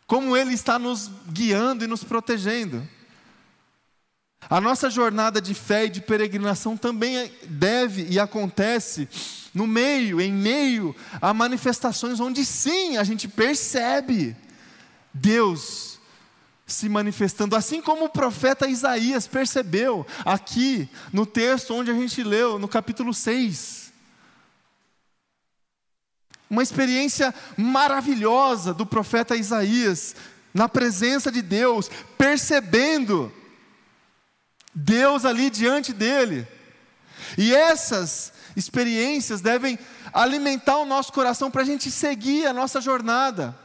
como 0.06 0.36
Ele 0.36 0.54
está 0.54 0.78
nos 0.78 1.10
guiando 1.28 1.84
e 1.84 1.88
nos 1.88 2.04
protegendo. 2.04 2.86
A 4.48 4.60
nossa 4.60 4.88
jornada 4.88 5.40
de 5.40 5.54
fé 5.54 5.86
e 5.86 5.90
de 5.90 6.00
peregrinação 6.00 6.76
também 6.76 7.16
é, 7.18 7.30
deve 7.48 8.06
e 8.08 8.18
acontece 8.18 9.08
no 9.52 9.66
meio, 9.66 10.20
em 10.20 10.32
meio 10.32 10.94
a 11.20 11.34
manifestações 11.34 12.20
onde 12.20 12.44
sim 12.44 12.96
a 12.96 13.04
gente 13.04 13.26
percebe 13.26 14.36
Deus 15.12 15.98
se 16.66 16.88
manifestando, 16.88 17.54
assim 17.54 17.80
como 17.80 18.04
o 18.04 18.08
profeta 18.08 18.68
Isaías 18.68 19.26
percebeu 19.26 20.04
aqui 20.24 20.88
no 21.12 21.24
texto 21.24 21.72
onde 21.72 21.90
a 21.90 21.94
gente 21.94 22.22
leu, 22.22 22.58
no 22.58 22.66
capítulo 22.66 23.14
6. 23.14 23.92
Uma 26.50 26.62
experiência 26.62 27.34
maravilhosa 27.56 28.74
do 28.74 28.84
profeta 28.84 29.36
Isaías, 29.36 30.14
na 30.52 30.68
presença 30.68 31.30
de 31.30 31.40
Deus, 31.40 31.90
percebendo 32.18 33.32
Deus 34.76 35.24
ali 35.24 35.48
diante 35.48 35.94
dele. 35.94 36.46
E 37.38 37.54
essas 37.54 38.30
experiências 38.54 39.40
devem 39.40 39.78
alimentar 40.12 40.76
o 40.76 40.84
nosso 40.84 41.12
coração 41.14 41.50
para 41.50 41.62
a 41.62 41.64
gente 41.64 41.90
seguir 41.90 42.46
a 42.46 42.52
nossa 42.52 42.78
jornada. 42.78 43.56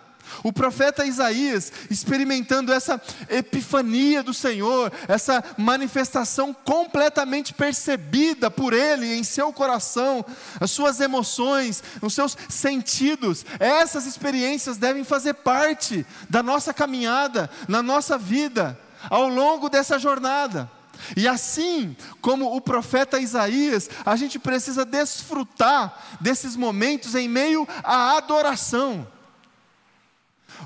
O 0.42 0.54
profeta 0.54 1.06
Isaías, 1.06 1.74
experimentando 1.90 2.72
essa 2.72 3.02
epifania 3.30 4.24
do 4.24 4.34
Senhor, 4.34 4.90
essa 5.06 5.44
manifestação 5.58 6.54
completamente 6.54 7.54
percebida 7.54 8.50
por 8.50 8.72
ele 8.72 9.14
em 9.14 9.24
seu 9.26 9.52
coração, 9.52 10.26
as 10.62 10.72
suas 10.72 11.02
emoções, 11.02 11.84
os 12.02 12.14
seus 12.14 12.38
sentidos, 12.48 13.46
essas 13.60 14.06
experiências 14.06 14.78
devem 14.78 15.04
fazer 15.04 15.34
parte 15.34 16.06
da 16.30 16.42
nossa 16.42 16.74
caminhada, 16.74 17.50
na 17.68 17.84
nossa 17.84 18.18
vida, 18.18 18.80
ao 19.10 19.28
longo 19.28 19.68
dessa 19.68 20.00
jornada. 20.00 20.72
E 21.16 21.28
assim 21.28 21.96
como 22.22 22.56
o 22.56 22.62
profeta 22.62 23.20
Isaías, 23.20 23.90
a 24.06 24.16
gente 24.16 24.40
precisa 24.40 24.86
desfrutar 24.86 26.18
desses 26.20 26.56
momentos 26.56 27.16
em 27.16 27.28
meio 27.28 27.68
à 27.84 28.18
adoração. 28.18 29.08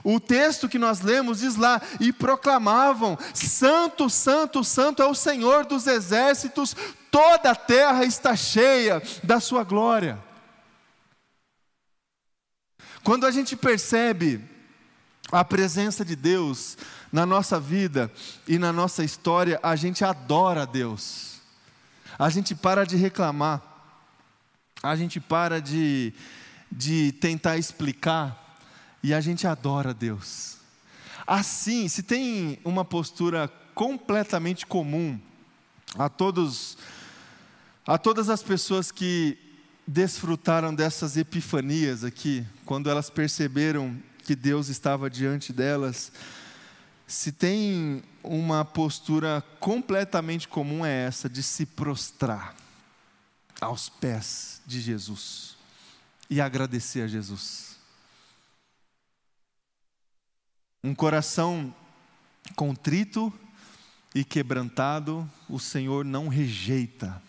O 0.04 0.19
texto 0.19 0.69
que 0.69 0.78
nós 0.78 1.02
lemos 1.02 1.39
diz 1.39 1.56
lá: 1.56 1.82
e 2.00 2.12
proclamavam: 2.12 3.17
Santo, 3.34 4.10
Santo, 4.10 4.63
Santo 4.63 5.02
é 5.02 5.06
o 5.06 5.15
Senhor 5.15 5.65
dos 5.65 5.88
exércitos, 5.88 6.76
toda 7.10 7.52
a 7.52 7.56
terra 7.56 8.04
está 8.04 8.36
cheia 8.36 9.02
da 9.24 9.39
sua 9.39 9.63
glória. 9.63 10.24
Quando 13.04 13.26
a 13.26 13.32
gente 13.32 13.56
percebe 13.56 14.43
a 15.32 15.43
presença 15.43 16.04
de 16.04 16.15
Deus, 16.15 16.78
na 17.15 17.25
nossa 17.25 17.58
vida 17.58 18.12
e 18.45 18.60
na 18.60 18.73
nossa 18.73 19.01
história, 19.01 19.58
a 19.63 19.73
gente 19.78 20.04
adora 20.04 20.63
a 20.63 20.65
Deus. 20.65 21.39
A 22.19 22.30
gente 22.30 22.54
para 22.54 22.86
de 22.86 22.97
reclamar. 22.97 23.62
A 24.84 24.97
gente 24.97 25.21
para 25.21 25.62
de, 25.62 26.13
de 26.69 27.13
tentar 27.13 27.56
explicar. 27.56 28.58
E 29.01 29.13
a 29.13 29.21
gente 29.21 29.47
adora 29.47 29.91
a 29.91 29.93
Deus. 29.93 30.58
Assim, 31.25 31.88
se 31.88 32.04
tem 32.04 32.60
uma 32.65 32.84
postura 32.84 33.47
completamente 33.73 34.65
comum 34.65 35.17
a 35.97 36.10
todos 36.10 36.78
a 37.88 37.97
todas 37.97 38.30
as 38.30 38.43
pessoas 38.43 38.91
que 38.91 39.38
desfrutaram 39.88 40.75
dessas 40.75 41.15
epifanias 41.15 42.04
aqui, 42.04 42.45
quando 42.65 42.89
elas 42.89 43.10
perceberam 43.10 43.95
que 44.25 44.36
Deus 44.36 44.67
estava 44.67 45.10
diante 45.10 45.54
delas, 45.54 46.12
se 47.07 47.31
tem 47.31 48.03
uma 48.23 48.65
postura 48.65 49.43
completamente 49.59 50.47
comum 50.47 50.85
é 50.85 51.05
essa 51.05 51.29
de 51.29 51.43
se 51.43 51.65
prostrar 51.65 52.55
aos 53.61 53.89
pés 53.89 54.61
de 54.65 54.81
Jesus 54.81 55.55
e 56.29 56.41
agradecer 56.41 57.01
a 57.01 57.07
Jesus. 57.07 57.77
Um 60.83 60.95
coração 60.95 61.73
contrito 62.55 63.31
e 64.13 64.23
quebrantado, 64.23 65.29
o 65.49 65.59
Senhor 65.59 66.05
não 66.05 66.27
rejeita. 66.27 67.21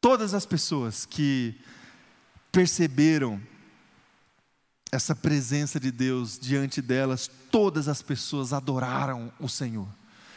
Todas 0.00 0.34
as 0.34 0.46
pessoas 0.46 1.04
que 1.04 1.60
perceberam 2.52 3.40
essa 4.90 5.14
presença 5.14 5.78
de 5.78 5.90
Deus 5.90 6.38
diante 6.38 6.80
delas, 6.80 7.30
todas 7.50 7.88
as 7.88 8.02
pessoas 8.02 8.52
adoraram 8.52 9.32
o 9.38 9.48
Senhor, 9.48 9.88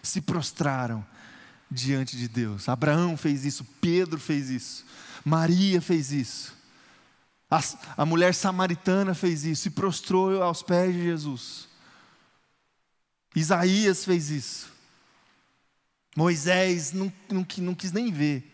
se 0.04 0.22
prostraram 0.22 1.06
diante 1.70 2.18
de 2.18 2.28
Deus. 2.28 2.68
Abraão 2.68 3.16
fez 3.16 3.46
isso, 3.46 3.64
Pedro 3.80 4.20
fez 4.20 4.50
isso, 4.50 4.86
Maria 5.24 5.82
fez 5.82 6.12
isso, 6.12 6.54
a, 7.50 7.62
a 7.98 8.06
mulher 8.06 8.34
samaritana 8.34 9.14
fez 9.14 9.44
isso, 9.44 9.64
se 9.64 9.70
prostrou 9.70 10.42
aos 10.42 10.64
pés 10.64 10.94
de 10.94 11.04
Jesus. 11.04 11.68
Isaías 13.36 14.06
fez 14.06 14.30
isso. 14.30 14.72
Moisés 16.16 16.92
não, 16.92 17.12
não, 17.30 17.46
não 17.58 17.76
quis 17.76 17.92
nem 17.92 18.12
ver. 18.12 18.48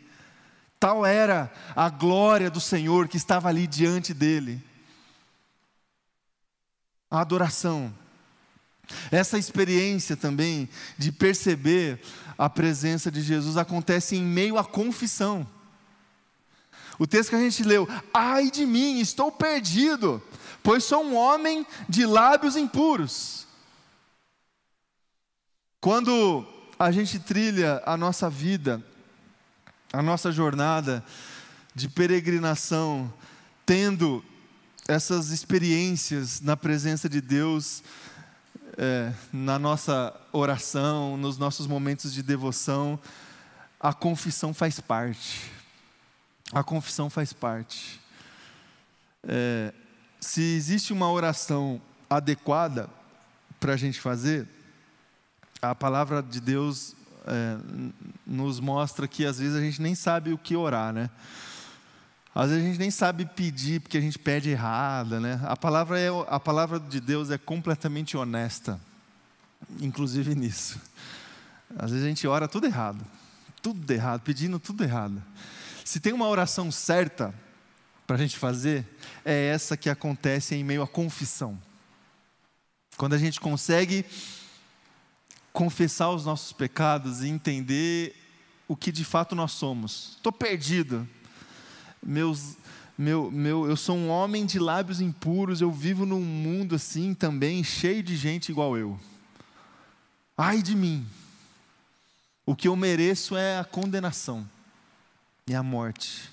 Tal 0.79 1.05
era 1.05 1.51
a 1.75 1.89
glória 1.89 2.49
do 2.49 2.61
Senhor 2.61 3.07
que 3.07 3.17
estava 3.17 3.49
ali 3.49 3.65
diante 3.65 4.13
dele. 4.13 4.63
A 7.09 7.21
adoração. 7.21 7.93
Essa 9.11 9.37
experiência 9.37 10.15
também 10.15 10.69
de 10.97 11.11
perceber 11.11 12.01
a 12.37 12.49
presença 12.49 13.11
de 13.11 13.21
Jesus 13.21 13.57
acontece 13.57 14.15
em 14.15 14.23
meio 14.23 14.57
à 14.57 14.63
confissão. 14.63 15.47
O 16.99 17.05
texto 17.05 17.29
que 17.31 17.35
a 17.35 17.41
gente 17.41 17.63
leu: 17.63 17.87
Ai 18.13 18.49
de 18.49 18.65
mim, 18.65 18.99
estou 18.99 19.31
perdido, 19.31 20.21
pois 20.63 20.83
sou 20.83 21.03
um 21.03 21.15
homem 21.15 21.65
de 21.87 22.05
lábios 22.05 22.55
impuros. 22.55 23.45
Quando 25.79 26.45
a 26.79 26.91
gente 26.91 27.19
trilha 27.19 27.81
a 27.85 27.95
nossa 27.95 28.29
vida, 28.29 28.83
a 29.93 30.01
nossa 30.01 30.31
jornada 30.31 31.03
de 31.73 31.87
peregrinação, 31.87 33.11
tendo 33.65 34.23
essas 34.87 35.31
experiências 35.31 36.39
na 36.39 36.55
presença 36.55 37.09
de 37.09 37.19
Deus, 37.19 37.83
é, 38.77 39.11
na 39.33 39.59
nossa 39.59 40.15
oração, 40.31 41.17
nos 41.17 41.37
nossos 41.37 41.67
momentos 41.67 42.13
de 42.13 42.23
devoção, 42.23 42.97
a 43.79 43.93
confissão 43.93 44.53
faz 44.53 44.79
parte. 44.79 45.51
A 46.53 46.63
confissão 46.63 47.09
faz 47.09 47.33
parte. 47.33 47.99
É, 49.27 49.73
se 50.21 50.41
existe 50.41 50.93
uma 50.93 51.11
oração 51.11 51.81
adequada 52.09 52.89
para 53.59 53.73
a 53.73 53.77
gente 53.77 53.99
fazer, 53.99 54.47
a 55.61 55.75
palavra 55.75 56.23
de 56.23 56.39
Deus 56.39 56.95
é, 57.25 57.57
nos 58.25 58.61
mostra 58.61 59.05
que 59.05 59.25
às 59.25 59.39
vezes 59.39 59.55
a 59.55 59.59
gente 59.59 59.81
nem 59.81 59.95
sabe 59.95 60.31
o 60.31 60.37
que 60.37 60.55
orar, 60.55 60.93
né? 60.93 61.09
Às 62.39 62.51
vezes 62.51 62.63
a 62.63 62.67
gente 62.67 62.79
nem 62.79 62.91
sabe 62.91 63.25
pedir 63.25 63.81
porque 63.81 63.97
a 63.97 64.01
gente 64.01 64.19
pede 64.19 64.51
errada, 64.51 65.19
né? 65.19 65.41
A 65.45 65.57
palavra, 65.57 65.99
é, 65.99 66.09
a 66.27 66.39
palavra 66.39 66.79
de 66.79 67.01
Deus 67.01 67.31
é 67.31 67.37
completamente 67.39 68.15
honesta, 68.15 68.79
inclusive 69.81 70.35
nisso. 70.35 70.79
Às 71.75 71.89
vezes 71.89 72.05
a 72.05 72.07
gente 72.07 72.27
ora 72.27 72.47
tudo 72.47 72.67
errado, 72.67 73.03
tudo 73.59 73.91
errado, 73.91 74.21
pedindo 74.21 74.59
tudo 74.59 74.83
errado. 74.83 75.19
Se 75.83 75.99
tem 75.99 76.13
uma 76.13 76.27
oração 76.27 76.71
certa 76.71 77.33
para 78.05 78.17
a 78.17 78.19
gente 78.19 78.37
fazer, 78.37 78.85
é 79.25 79.47
essa 79.47 79.75
que 79.75 79.89
acontece 79.89 80.53
em 80.53 80.63
meio 80.63 80.83
à 80.83 80.87
confissão. 80.87 81.59
Quando 82.97 83.13
a 83.13 83.17
gente 83.17 83.39
consegue 83.39 84.05
confessar 85.51 86.11
os 86.11 86.23
nossos 86.23 86.53
pecados 86.53 87.23
e 87.23 87.29
entender 87.29 88.15
o 88.67 88.75
que 88.75 88.91
de 88.91 89.03
fato 89.03 89.33
nós 89.33 89.53
somos. 89.53 90.17
Estou 90.17 90.31
perdido. 90.31 91.09
Meus, 92.07 92.55
meu, 92.97 93.29
meu, 93.29 93.67
eu 93.67 93.75
sou 93.75 93.97
um 93.97 94.07
homem 94.07 94.45
de 94.45 94.57
lábios 94.59 95.01
impuros, 95.01 95.59
eu 95.59 95.69
vivo 95.69 96.05
num 96.05 96.21
mundo 96.21 96.75
assim 96.75 97.13
também, 97.13 97.61
cheio 97.65 98.01
de 98.01 98.15
gente 98.15 98.49
igual 98.49 98.77
eu. 98.77 98.97
Ai 100.37 100.61
de 100.61 100.73
mim. 100.73 101.05
O 102.45 102.55
que 102.55 102.69
eu 102.69 102.77
mereço 102.77 103.35
é 103.35 103.59
a 103.59 103.65
condenação 103.65 104.49
e 105.45 105.53
a 105.53 105.61
morte. 105.61 106.31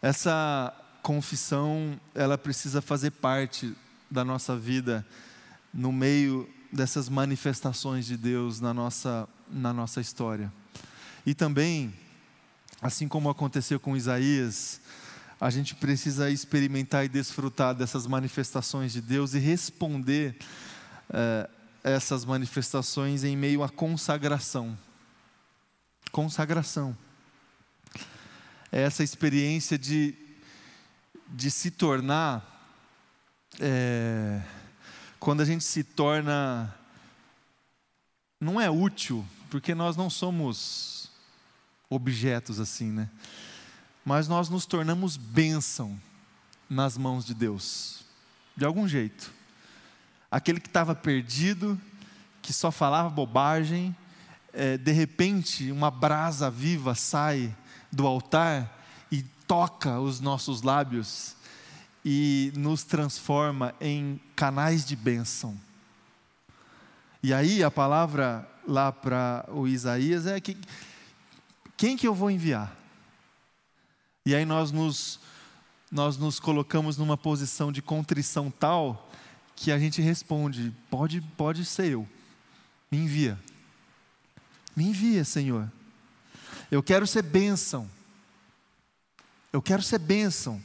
Essa 0.00 0.72
confissão, 1.02 2.00
ela 2.14 2.38
precisa 2.38 2.80
fazer 2.80 3.10
parte 3.10 3.74
da 4.08 4.24
nossa 4.24 4.56
vida 4.56 5.04
no 5.74 5.90
meio 5.90 6.48
dessas 6.72 7.08
manifestações 7.08 8.06
de 8.06 8.16
Deus 8.16 8.60
na 8.60 8.72
nossa, 8.72 9.28
na 9.50 9.72
nossa 9.72 10.00
história. 10.00 10.52
E 11.24 11.34
também, 11.34 11.92
assim 12.80 13.08
como 13.08 13.30
aconteceu 13.30 13.80
com 13.80 13.96
Isaías, 13.96 14.80
a 15.40 15.50
gente 15.50 15.74
precisa 15.74 16.30
experimentar 16.30 17.04
e 17.04 17.08
desfrutar 17.08 17.74
dessas 17.74 18.06
manifestações 18.06 18.92
de 18.92 19.00
Deus 19.00 19.34
e 19.34 19.38
responder 19.38 20.36
é, 21.10 21.48
essas 21.84 22.24
manifestações 22.24 23.22
em 23.22 23.36
meio 23.36 23.62
à 23.62 23.68
consagração. 23.68 24.76
Consagração. 26.10 26.96
É 28.72 28.82
essa 28.82 29.04
experiência 29.04 29.78
de, 29.78 30.14
de 31.28 31.50
se 31.50 31.70
tornar. 31.70 32.54
É, 33.60 34.42
quando 35.20 35.40
a 35.40 35.44
gente 35.44 35.64
se 35.64 35.84
torna. 35.84 36.74
Não 38.40 38.60
é 38.60 38.70
útil, 38.70 39.26
porque 39.50 39.74
nós 39.74 39.96
não 39.96 40.10
somos 40.10 40.95
objetos 41.88 42.58
assim, 42.60 42.90
né? 42.90 43.08
Mas 44.04 44.28
nós 44.28 44.48
nos 44.48 44.66
tornamos 44.66 45.16
bênção 45.16 46.00
nas 46.68 46.96
mãos 46.96 47.24
de 47.24 47.34
Deus, 47.34 48.04
de 48.56 48.64
algum 48.64 48.86
jeito. 48.86 49.32
Aquele 50.30 50.60
que 50.60 50.68
estava 50.68 50.94
perdido, 50.94 51.80
que 52.42 52.52
só 52.52 52.70
falava 52.70 53.08
bobagem, 53.08 53.94
é, 54.52 54.76
de 54.76 54.92
repente 54.92 55.70
uma 55.70 55.90
brasa 55.90 56.50
viva 56.50 56.94
sai 56.94 57.54
do 57.92 58.06
altar 58.06 58.84
e 59.10 59.22
toca 59.46 60.00
os 60.00 60.20
nossos 60.20 60.62
lábios 60.62 61.36
e 62.04 62.52
nos 62.56 62.84
transforma 62.84 63.74
em 63.80 64.20
canais 64.34 64.84
de 64.84 64.94
bênção. 64.94 65.60
E 67.22 67.34
aí 67.34 67.62
a 67.62 67.70
palavra 67.70 68.48
lá 68.66 68.92
para 68.92 69.44
o 69.48 69.66
Isaías 69.66 70.26
é 70.26 70.40
que 70.40 70.56
quem 71.76 71.96
que 71.96 72.06
eu 72.06 72.14
vou 72.14 72.30
enviar? 72.30 72.74
E 74.24 74.34
aí 74.34 74.44
nós 74.44 74.72
nos 74.72 75.20
nós 75.90 76.16
nos 76.16 76.40
colocamos 76.40 76.96
numa 76.96 77.16
posição 77.16 77.70
de 77.70 77.80
contrição 77.80 78.50
tal 78.50 79.08
que 79.54 79.70
a 79.70 79.78
gente 79.78 80.02
responde: 80.02 80.74
pode, 80.90 81.20
pode 81.20 81.64
ser 81.64 81.92
eu. 81.92 82.08
Me 82.90 82.98
envia. 82.98 83.38
Me 84.74 84.84
envia, 84.84 85.24
Senhor. 85.24 85.70
Eu 86.70 86.82
quero 86.82 87.06
ser 87.06 87.22
bênção. 87.22 87.88
Eu 89.52 89.62
quero 89.62 89.82
ser 89.82 89.98
bênção. 89.98 90.62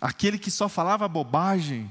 Aquele 0.00 0.38
que 0.38 0.50
só 0.50 0.68
falava 0.68 1.06
bobagem, 1.06 1.90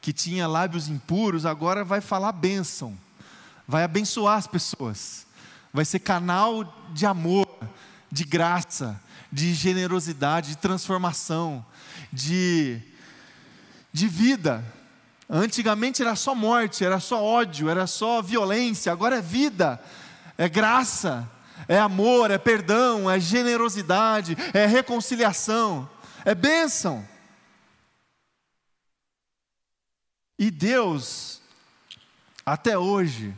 que 0.00 0.12
tinha 0.12 0.46
lábios 0.46 0.88
impuros, 0.88 1.44
agora 1.44 1.84
vai 1.84 2.00
falar 2.00 2.30
bênção, 2.32 2.96
vai 3.66 3.82
abençoar 3.82 4.38
as 4.38 4.46
pessoas, 4.46 5.26
vai 5.74 5.84
ser 5.84 5.98
canal 5.98 6.62
de 6.92 7.04
amor, 7.04 7.48
de 8.10 8.22
graça, 8.22 9.02
de 9.32 9.52
generosidade, 9.52 10.50
de 10.50 10.56
transformação, 10.56 11.66
de, 12.12 12.80
de 13.92 14.06
vida. 14.06 14.64
Antigamente 15.28 16.00
era 16.00 16.14
só 16.14 16.32
morte, 16.32 16.84
era 16.84 17.00
só 17.00 17.20
ódio, 17.20 17.68
era 17.68 17.88
só 17.88 18.22
violência, 18.22 18.92
agora 18.92 19.16
é 19.16 19.20
vida, 19.20 19.82
é 20.38 20.48
graça, 20.48 21.28
é 21.66 21.76
amor, 21.76 22.30
é 22.30 22.38
perdão, 22.38 23.10
é 23.10 23.18
generosidade, 23.18 24.36
é 24.52 24.66
reconciliação, 24.66 25.90
é 26.24 26.36
bênção. 26.36 27.04
E 30.38 30.52
Deus, 30.52 31.42
até 32.46 32.78
hoje, 32.78 33.34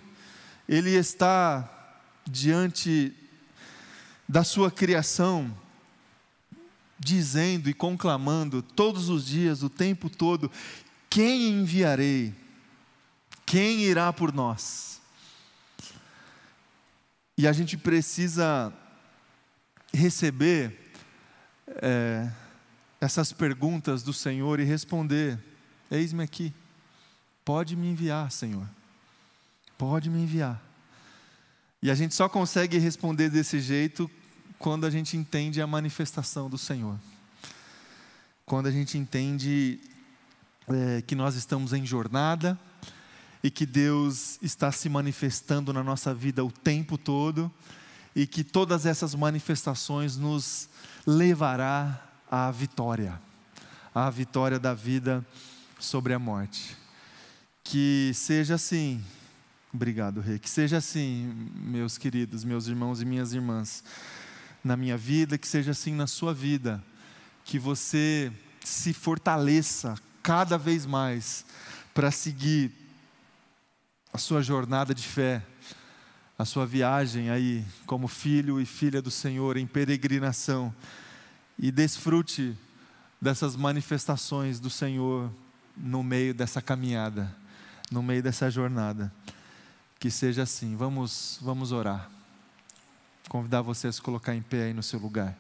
Ele 0.69 0.91
está 0.91 1.73
diante 2.29 3.15
da 4.29 4.43
sua 4.43 4.71
criação, 4.71 5.57
dizendo 6.99 7.69
e 7.69 7.75
conclamando 7.75 8.63
todos 8.63 9.09
os 9.09 9.27
dias, 9.27 9.63
o 9.63 9.71
tempo 9.71 10.11
todo: 10.11 10.51
quem 11.09 11.51
enviarei? 11.51 12.35
Quem 13.45 13.83
irá 13.83 14.13
por 14.13 14.33
nós? 14.33 15.01
E 17.39 17.47
a 17.47 17.53
gente 17.53 17.77
precisa 17.77 18.73
receber 19.93 20.91
é, 21.69 22.31
essas 23.01 23.33
perguntas 23.33 24.03
do 24.03 24.13
Senhor 24.13 24.59
e 24.59 24.65
responder: 24.65 25.39
eis-me 25.91 26.25
aqui. 26.25 26.53
Pode 27.45 27.77
me 27.77 27.87
enviar, 27.87 28.33
Senhor. 28.33 28.69
Pode 29.79 30.11
me 30.11 30.21
enviar. 30.23 30.66
E 31.87 31.91
a 31.91 31.95
gente 31.95 32.17
só 32.17 32.29
consegue 32.29 32.79
responder 32.79 33.31
desse 33.31 33.61
jeito 33.61 34.11
quando 34.59 34.87
a 34.87 34.91
gente 34.91 35.17
entende 35.17 35.63
a 35.63 35.69
manifestação 35.69 36.51
do 36.51 36.59
Senhor. 36.59 36.99
Quando 38.45 38.67
a 38.67 38.73
gente 38.73 38.99
entende 38.99 39.79
é, 40.67 41.01
que 41.03 41.15
nós 41.15 41.37
estamos 41.37 41.73
em 41.73 41.87
jornada 41.87 42.59
e 43.41 43.53
que 43.53 43.65
Deus 43.65 44.37
está 44.43 44.73
se 44.73 44.89
manifestando 44.89 45.73
na 45.73 45.85
nossa 45.85 46.13
vida 46.13 46.45
o 46.45 46.51
tempo 46.51 46.99
todo 46.99 47.49
e 48.17 48.27
que 48.27 48.43
todas 48.43 48.85
essas 48.85 49.15
manifestações 49.15 50.17
nos 50.17 50.69
levará 51.07 52.05
à 52.29 52.51
vitória, 52.51 53.17
à 53.95 54.11
vitória 54.11 54.59
da 54.59 54.75
vida 54.75 55.25
sobre 55.79 56.13
a 56.13 56.19
morte. 56.19 56.77
Que 57.63 58.11
seja 58.13 58.57
assim, 58.57 59.05
obrigado, 59.77 60.21
Rei, 60.21 60.39
que 60.39 60.49
seja 60.49 60.79
assim, 60.79 61.51
meus 61.55 61.99
queridos, 61.99 62.45
meus 62.45 62.67
irmãos 62.67 63.03
e 63.03 63.05
minhas 63.05 63.35
irmãs, 63.35 63.85
na 64.65 64.75
minha 64.75 64.97
vida, 64.97 65.37
que 65.37 65.47
seja 65.47 65.73
assim 65.73 65.95
na 65.95 66.07
sua 66.07 66.33
vida, 66.33 66.83
que 67.45 67.59
você 67.59 68.33
se 68.65 68.95
fortaleça 68.95 69.95
cada 70.23 70.57
vez 70.57 70.87
mais 70.87 71.45
para 71.95 72.11
seguir 72.11 72.73
a 74.13 74.19
sua 74.19 74.43
jornada 74.43 74.95
de 74.95 75.07
fé, 75.07 75.45
a 76.39 76.47
sua 76.47 76.65
viagem 76.65 77.29
aí 77.29 77.63
como 77.85 78.09
filho 78.09 78.59
e 78.59 78.65
filha 78.65 79.03
do 79.03 79.11
Senhor 79.11 79.59
em 79.59 79.67
peregrinação 79.67 80.75
e 81.59 81.71
desfrute 81.71 82.57
dessas 83.21 83.55
manifestações 83.55 84.59
do 84.59 84.71
Senhor 84.71 85.31
no 85.77 86.03
meio 86.03 86.33
dessa 86.33 86.63
caminhada, 86.63 87.35
no 87.91 88.03
meio 88.03 88.23
dessa 88.23 88.51
jornada. 88.51 89.13
Que 89.99 90.11
seja 90.11 90.43
assim. 90.43 90.77
Vamos, 90.77 91.39
vamos 91.43 91.73
orar. 91.73 92.11
Convidar 93.29 93.63
você 93.63 93.89
a 93.89 93.93
se 93.93 94.01
colocar 94.01 94.35
em 94.35 94.43
pé 94.43 94.65
aí 94.65 94.75
no 94.75 94.83
seu 94.83 95.01
lugar. 95.01 95.37